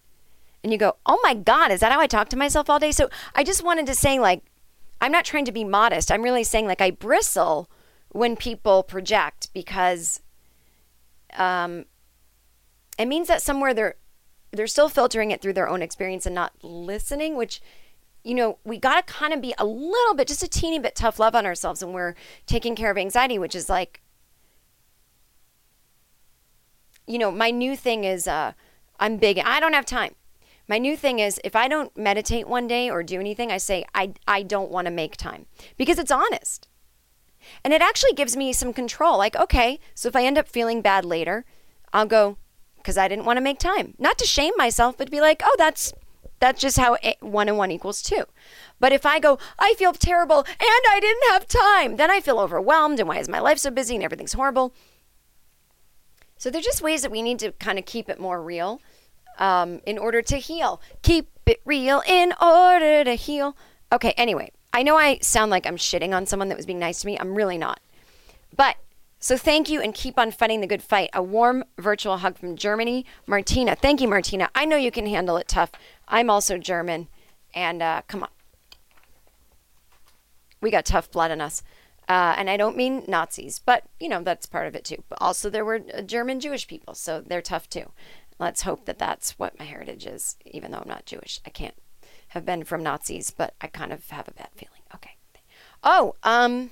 [0.63, 2.91] And you go oh my god is that how i talk to myself all day?
[2.91, 4.43] So i just wanted to say like
[5.01, 6.11] i'm not trying to be modest.
[6.11, 7.69] I'm really saying like i bristle
[8.09, 10.21] when people project because
[11.37, 11.83] um,
[12.97, 13.95] it means that somewhere they're
[14.55, 17.61] they're still filtering it through their own experience and not listening, which
[18.25, 20.95] you know, we got to kind of be a little bit, just a teeny bit
[20.95, 22.15] tough love on ourselves when we're
[22.47, 24.01] taking care of anxiety, which is like,
[27.05, 28.53] you know, my new thing is uh,
[28.99, 30.15] I'm big, I don't have time.
[30.67, 33.85] My new thing is if I don't meditate one day or do anything, I say,
[33.93, 35.45] I, I don't want to make time
[35.77, 36.67] because it's honest.
[37.63, 39.19] And it actually gives me some control.
[39.19, 41.45] Like, okay, so if I end up feeling bad later,
[41.93, 42.37] I'll go,
[42.85, 43.95] because I didn't want to make time.
[43.97, 45.91] Not to shame myself, but be like, oh, that's
[46.39, 48.25] that's just how one and one equals two.
[48.79, 52.39] But if I go, I feel terrible and I didn't have time, then I feel
[52.39, 52.99] overwhelmed.
[52.99, 54.75] And why is my life so busy and everything's horrible?
[56.37, 58.81] So they're just ways that we need to kind of keep it more real
[59.39, 60.79] um, in order to heal.
[61.01, 63.57] Keep it real in order to heal.
[63.91, 66.99] Okay, anyway, I know I sound like I'm shitting on someone that was being nice
[66.99, 67.17] to me.
[67.17, 67.79] I'm really not.
[68.55, 68.75] But
[69.25, 71.09] so thank you and keep on fighting the good fight.
[71.11, 73.07] A warm virtual hug from Germany.
[73.25, 74.51] Martina, thank you, Martina.
[74.53, 75.71] I know you can handle it tough.
[76.07, 77.07] I'm also German.
[77.55, 78.29] And uh, come on.
[80.61, 81.63] We got tough blood in us.
[82.07, 85.03] Uh, and I don't mean Nazis, but you know, that's part of it too.
[85.09, 87.89] But also, there were uh, German Jewish people, so they're tough too.
[88.37, 91.41] Let's hope that that's what my heritage is, even though I'm not Jewish.
[91.47, 91.73] I can't
[92.27, 94.81] have been from Nazis, but I kind of have a bad feeling.
[94.93, 95.15] Okay.
[95.83, 96.69] Oh, um,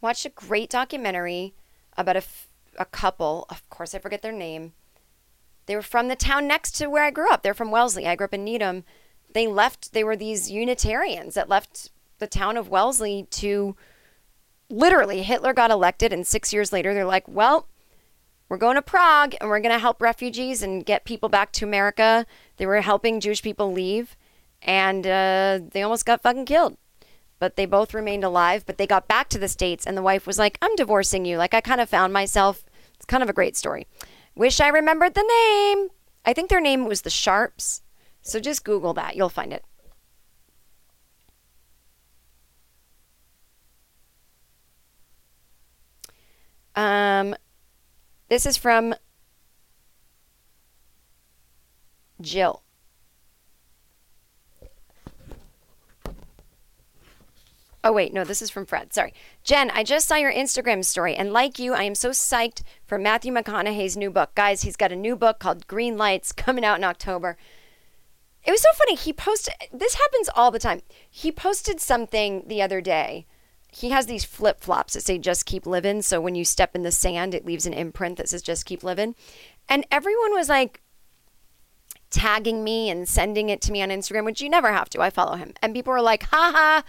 [0.00, 1.54] watched a great documentary
[1.96, 3.46] about a, f- a couple.
[3.48, 4.72] Of course, I forget their name.
[5.66, 7.42] They were from the town next to where I grew up.
[7.42, 8.06] They're from Wellesley.
[8.06, 8.84] I grew up in Needham.
[9.32, 13.76] They left, they were these Unitarians that left the town of Wellesley to
[14.70, 17.68] literally, Hitler got elected, and six years later, they're like, well,
[18.48, 21.64] we're going to Prague and we're going to help refugees and get people back to
[21.64, 22.24] America.
[22.56, 24.16] They were helping Jewish people leave,
[24.62, 26.76] and uh, they almost got fucking killed
[27.38, 28.64] but they both remained alive.
[28.66, 31.38] But they got back to the States, and the wife was like, I'm divorcing you.
[31.38, 32.64] Like, I kind of found myself.
[32.94, 33.86] It's kind of a great story.
[34.34, 35.88] Wish I remembered the name.
[36.24, 37.82] I think their name was the Sharps.
[38.22, 39.64] So just Google that, you'll find it.
[46.74, 47.34] Um,
[48.28, 48.94] this is from
[52.20, 52.62] Jill.
[57.86, 58.92] Oh, wait, no, this is from Fred.
[58.92, 59.14] Sorry.
[59.44, 62.98] Jen, I just saw your Instagram story, and like you, I am so psyched for
[62.98, 64.34] Matthew McConaughey's new book.
[64.34, 67.36] Guys, he's got a new book called Green Lights coming out in October.
[68.42, 68.96] It was so funny.
[68.96, 70.82] He posted, this happens all the time.
[71.08, 73.24] He posted something the other day.
[73.70, 76.02] He has these flip flops that say just keep living.
[76.02, 78.82] So when you step in the sand, it leaves an imprint that says just keep
[78.82, 79.14] living.
[79.68, 80.82] And everyone was like,
[82.10, 85.00] tagging me and sending it to me on Instagram, which you never have to.
[85.00, 85.52] I follow him.
[85.60, 86.82] And people were like, haha,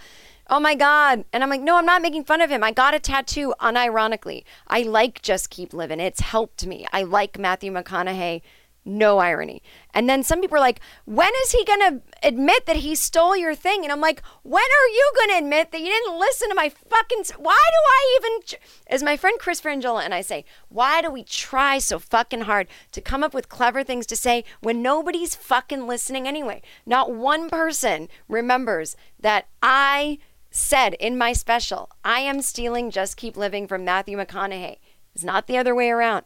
[0.48, 1.24] oh my God.
[1.32, 2.64] And I'm like, no, I'm not making fun of him.
[2.64, 4.44] I got a tattoo unironically.
[4.66, 6.00] I like Just Keep Livin'.
[6.00, 6.86] It's helped me.
[6.92, 8.42] I like Matthew McConaughey.
[8.84, 9.62] No irony.
[9.92, 13.36] And then some people are like, when is he going to admit that he stole
[13.36, 13.82] your thing?
[13.82, 16.70] And I'm like, when are you going to admit that you didn't listen to my
[16.70, 17.24] fucking.
[17.36, 18.58] Why do I even.
[18.86, 22.66] As my friend Chris Frangiola and I say, why do we try so fucking hard
[22.92, 26.62] to come up with clever things to say when nobody's fucking listening anyway?
[26.86, 30.18] Not one person remembers that I
[30.58, 34.78] said in my special, I am stealing Just Keep Livin' from Matthew McConaughey.
[35.14, 36.24] It's not the other way around.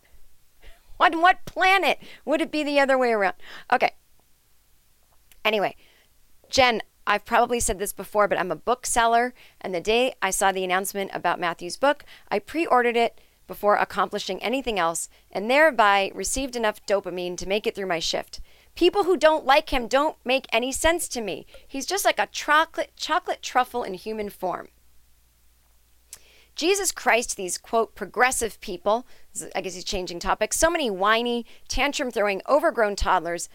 [1.00, 3.34] On what planet would it be the other way around?
[3.72, 3.92] Okay.
[5.44, 5.76] Anyway,
[6.50, 9.34] Jen, I've probably said this before, but I'm a bookseller.
[9.60, 13.76] And the day I saw the announcement about Matthew's book, I pre ordered it before
[13.76, 18.40] accomplishing anything else and thereby received enough dopamine to make it through my shift.
[18.74, 21.46] People who don't like him don't make any sense to me.
[21.66, 24.68] He's just like a chocolate chocolate truffle in human form.
[26.54, 29.06] Jesus Christ, these quote progressive people,
[29.54, 33.48] I guess he's changing topics, so many whiny, tantrum throwing, overgrown toddlers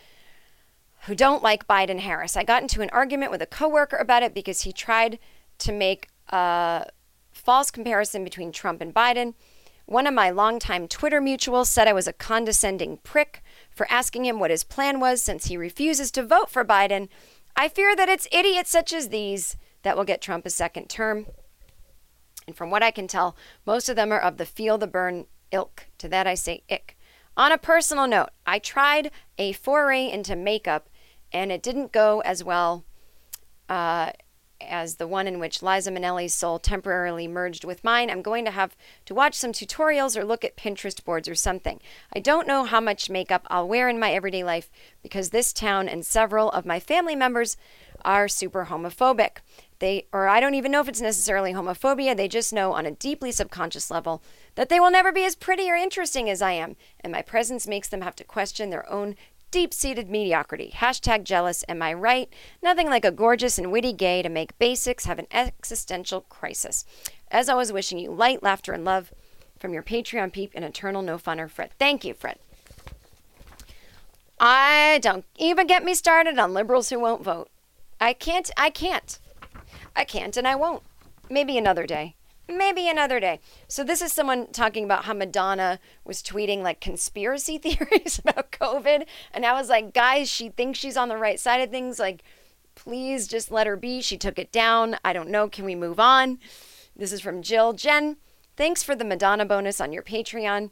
[1.05, 2.36] who don't like Biden Harris.
[2.36, 5.20] I got into an argument with a coworker about it because he tried
[5.59, 6.88] to make a
[7.32, 9.36] false comparison between Trump and Biden.
[9.88, 14.38] One of my longtime Twitter mutuals said I was a condescending prick for asking him
[14.38, 17.08] what his plan was since he refuses to vote for Biden.
[17.56, 21.28] I fear that it's idiots such as these that will get Trump a second term.
[22.46, 25.26] And from what I can tell, most of them are of the feel the Bern
[25.52, 25.88] ilk.
[26.00, 26.98] To that I say ick.
[27.38, 30.90] On a personal note, I tried a foray into makeup
[31.32, 32.84] and it didn't go as well
[33.70, 34.12] uh,
[34.62, 38.10] as the one in which Liza Minnelli's soul temporarily merged with mine.
[38.10, 41.80] I'm going to have to watch some tutorials or look at Pinterest boards or something.
[42.14, 44.70] I don't know how much makeup I'll wear in my everyday life
[45.01, 47.58] because this town and several of my family members
[48.03, 49.38] are super homophobic.
[49.80, 52.16] They or I don't even know if it's necessarily homophobia.
[52.16, 54.24] They just know on a deeply subconscious level
[54.55, 57.68] that they will never be as pretty or interesting as I am, and my presence
[57.68, 59.16] makes them have to question their own
[59.52, 60.72] deep-seated mediocrity.
[60.76, 61.64] Hashtag jealous.
[61.68, 62.30] Am I right?
[62.62, 66.86] Nothing like a gorgeous and witty gay to make basics have an existential crisis.
[67.32, 69.12] As always, wishing you light, laughter, and love
[69.60, 71.72] from your Patreon peep and eternal no funner, Fred.
[71.80, 72.38] Thank you, Fred.
[74.39, 77.50] I don't even get me started on liberals who won't vote.
[78.00, 78.50] I can't.
[78.56, 79.18] I can't.
[79.95, 80.84] I can't, and I won't.
[81.30, 82.16] Maybe another day.
[82.50, 83.41] Maybe another day.
[83.68, 89.06] So this is someone talking about how Madonna was tweeting like conspiracy theories about COVID,
[89.34, 92.00] and I was like, guys, she thinks she's on the right side of things.
[92.00, 92.24] Like,
[92.76, 94.02] please just let her be.
[94.02, 94.98] She took it down.
[95.04, 95.50] I don't know.
[95.50, 96.39] Can we move on?
[96.95, 97.74] This is from Jill.
[97.74, 98.18] Jen,
[98.56, 100.72] thanks for the Madonna bonus on your Patreon.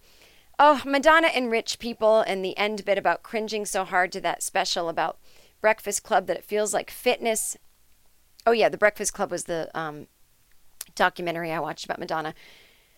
[0.57, 4.41] Oh, Madonna and rich people, and the end bit about cringing so hard to that
[4.41, 5.19] special about
[5.59, 7.57] Breakfast Club that it feels like fitness.
[8.47, 10.07] Oh yeah, the Breakfast Club was the um,
[10.95, 12.33] documentary I watched about Madonna.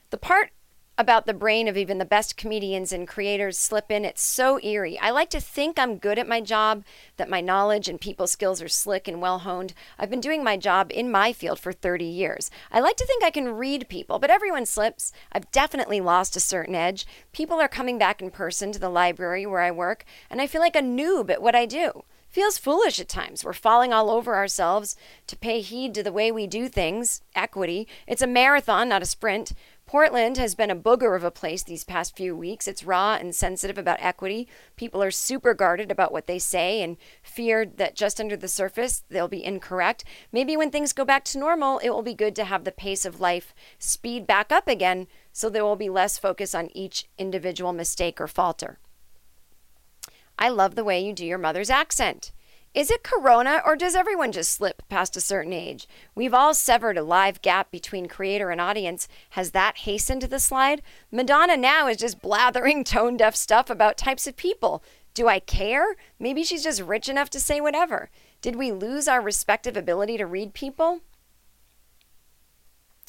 [0.09, 0.51] The part
[0.99, 4.97] about the brain of even the best comedians and creators slip in, it's so eerie.
[4.97, 6.83] I like to think I'm good at my job,
[7.17, 9.75] that my knowledge and people skills are slick and well honed.
[9.99, 12.49] I've been doing my job in my field for 30 years.
[12.71, 15.11] I like to think I can read people, but everyone slips.
[15.31, 17.05] I've definitely lost a certain edge.
[17.31, 20.61] People are coming back in person to the library where I work, and I feel
[20.61, 23.43] like a noob at what I do feels foolish at times.
[23.43, 24.95] We're falling all over ourselves
[25.27, 27.21] to pay heed to the way we do things.
[27.35, 27.87] Equity.
[28.05, 29.53] It's a marathon, not a sprint.
[29.87, 32.67] Portland has been a booger of a place these past few weeks.
[32.67, 34.45] It's raw and sensitive about equity.
[34.75, 39.03] People are super guarded about what they say and feared that just under the surface
[39.09, 40.03] they'll be incorrect.
[40.29, 43.05] Maybe when things go back to normal, it will be good to have the pace
[43.05, 47.71] of life speed back up again so there will be less focus on each individual
[47.71, 48.79] mistake or falter.
[50.39, 52.31] I love the way you do your mother's accent.
[52.73, 55.87] Is it corona or does everyone just slip past a certain age?
[56.13, 59.07] We've all severed a live gap between creator and audience.
[59.31, 60.83] Has that hastened the slide?
[61.11, 64.83] Madonna now is just blathering tone deaf stuff about types of people.
[65.15, 65.95] Do I care?
[66.19, 68.11] Maybe she's just rich enough to say whatever.
[68.41, 71.01] Did we lose our respective ability to read people?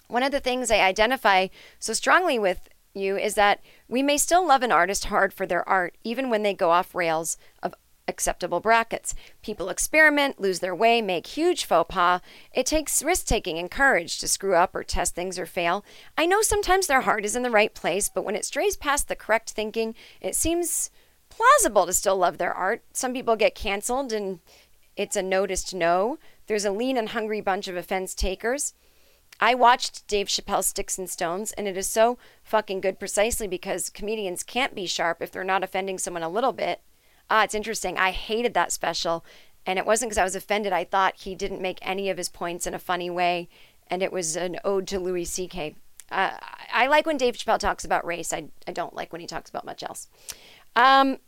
[0.07, 1.49] One of the things I identify
[1.79, 5.69] so strongly with you is that we may still love an artist hard for their
[5.69, 7.75] art, even when they go off rails of
[8.09, 9.15] acceptable brackets.
[9.43, 12.21] People experiment, lose their way, make huge faux pas.
[12.53, 15.85] It takes risk taking and courage to screw up or test things or fail.
[16.17, 19.09] I know sometimes their heart is in the right place, but when it strays past
[19.09, 20.91] the correct thinking, it seems
[21.29, 22.83] plausible to still love their art.
[22.93, 24.41] Some people get canceled and
[24.97, 26.19] it's a noticed no.
[26.47, 28.75] There's a lean and hungry bunch of offense takers.
[29.41, 33.89] I watched Dave Chappelle's Sticks and Stones, and it is so fucking good precisely because
[33.89, 36.81] comedians can't be sharp if they're not offending someone a little bit.
[37.31, 37.97] Ah, it's interesting.
[37.99, 39.25] I hated that special,
[39.65, 40.73] and it wasn't because I was offended.
[40.73, 43.49] I thought he didn't make any of his points in a funny way,
[43.87, 45.77] and it was an ode to Louis C.K.
[46.11, 46.33] Uh,
[46.73, 48.33] I like when Dave Chappelle talks about race.
[48.33, 50.09] I, I don't like when he talks about much else.
[50.75, 51.19] Um,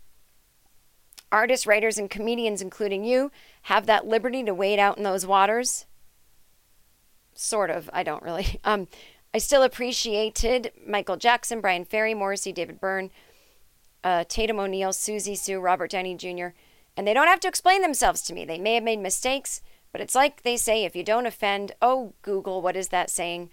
[1.30, 3.30] artists, writers, and comedians, including you,
[3.62, 5.86] have that liberty to wade out in those waters
[7.40, 7.88] sort of.
[7.92, 8.60] I don't really.
[8.64, 8.88] Um,
[9.32, 13.10] I still appreciated Michael Jackson, Bryan Ferry, Morrissey, David Byrne,
[14.02, 16.48] uh, Tatum O'Neal, Siouxsie Sioux, Robert Downey Jr.,
[16.96, 18.44] and they don't have to explain themselves to me.
[18.44, 19.62] They may have made mistakes,
[19.92, 23.50] but it's like they say if you don't offend, oh, Google, what is that saying?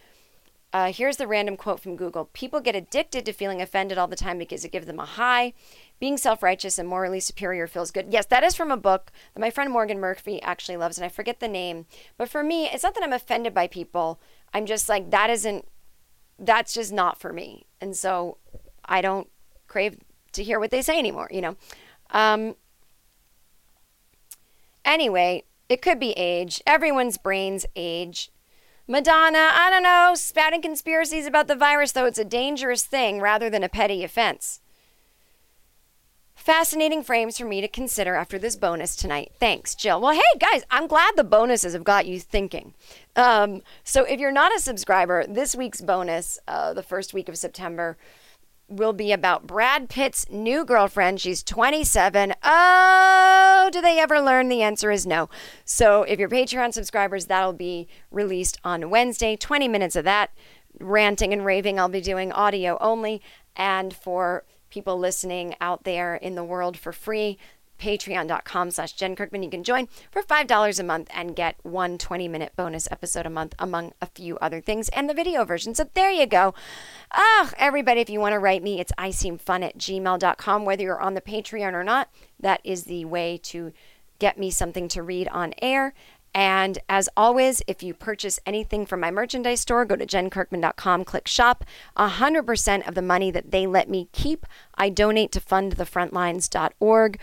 [0.78, 4.16] Uh, here's the random quote from Google People get addicted to feeling offended all the
[4.16, 5.54] time because it gives them a high.
[5.99, 8.06] Being self righteous and morally superior feels good.
[8.12, 11.10] Yes, that is from a book that my friend Morgan Murphy actually loves, and I
[11.10, 11.88] forget the name.
[12.16, 14.20] But for me, it's not that I'm offended by people.
[14.54, 15.68] I'm just like, that isn't,
[16.38, 17.66] that's just not for me.
[17.82, 18.38] And so
[18.86, 19.28] I don't
[19.68, 19.98] crave
[20.34, 21.56] to hear what they say anymore, you know?
[22.12, 22.56] Um,
[24.86, 26.62] anyway, it could be age.
[26.68, 28.30] Everyone's brains age.
[28.88, 33.49] Madonna, I don't know, spouting conspiracies about the virus, though it's a dangerous thing rather
[33.49, 34.61] than a petty offense.
[36.35, 39.34] Fascinating frames for me to consider after this bonus tonight.
[39.38, 39.99] Thanks, Jill.
[39.99, 42.73] Well, hey, guys, I'm glad the bonuses have got you thinking.
[43.18, 47.38] Um, so, if you're not a subscriber, this week's bonus, uh, the first week of
[47.38, 47.97] September,
[48.68, 51.22] will be about Brad Pitt's new girlfriend.
[51.22, 52.34] She's 27.
[52.44, 54.49] Oh, do they ever learn?
[54.49, 55.30] The answer is no.
[55.65, 59.35] So if you're Patreon subscribers, that'll be released on Wednesday.
[59.35, 60.31] 20 minutes of that
[60.80, 61.80] ranting and raving.
[61.80, 63.22] I'll be doing audio only.
[63.56, 67.38] And for people listening out there in the world for free,
[67.78, 69.44] patreon.com slash Jen Kirkman.
[69.44, 73.30] You can join for $5 a month and get one 20 minute bonus episode a
[73.30, 75.76] month, among a few other things, and the video version.
[75.76, 76.54] So there you go.
[77.12, 80.66] Ah, everybody, if you want to write me, it's iseemfun at gmail.com.
[80.66, 82.10] Whether you're on the Patreon or not,
[82.40, 83.72] that is the way to
[84.20, 85.94] get me something to read on air.
[86.34, 91.28] And as always, if you purchase anything from my merchandise store, go to jenkirkman.com, click
[91.28, 91.66] shop.
[91.98, 94.45] 100% of the money that they let me keep,
[94.76, 97.20] I donate to fundthefrontlines.org.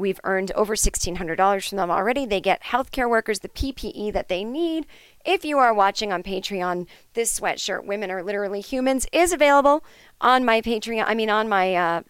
[0.00, 2.24] We've earned over $1,600 from them already.
[2.24, 4.86] They get healthcare workers the PPE that they need.
[5.26, 9.84] If you are watching on Patreon, this sweatshirt, Women Are Literally Humans, is available
[10.18, 12.02] on my Patreon, I mean, on my uh,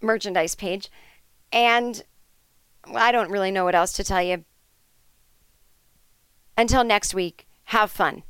[0.00, 0.90] merchandise page.
[1.52, 2.02] And
[2.86, 4.44] I don't really know what else to tell you.
[6.56, 8.22] Until next week, have fun.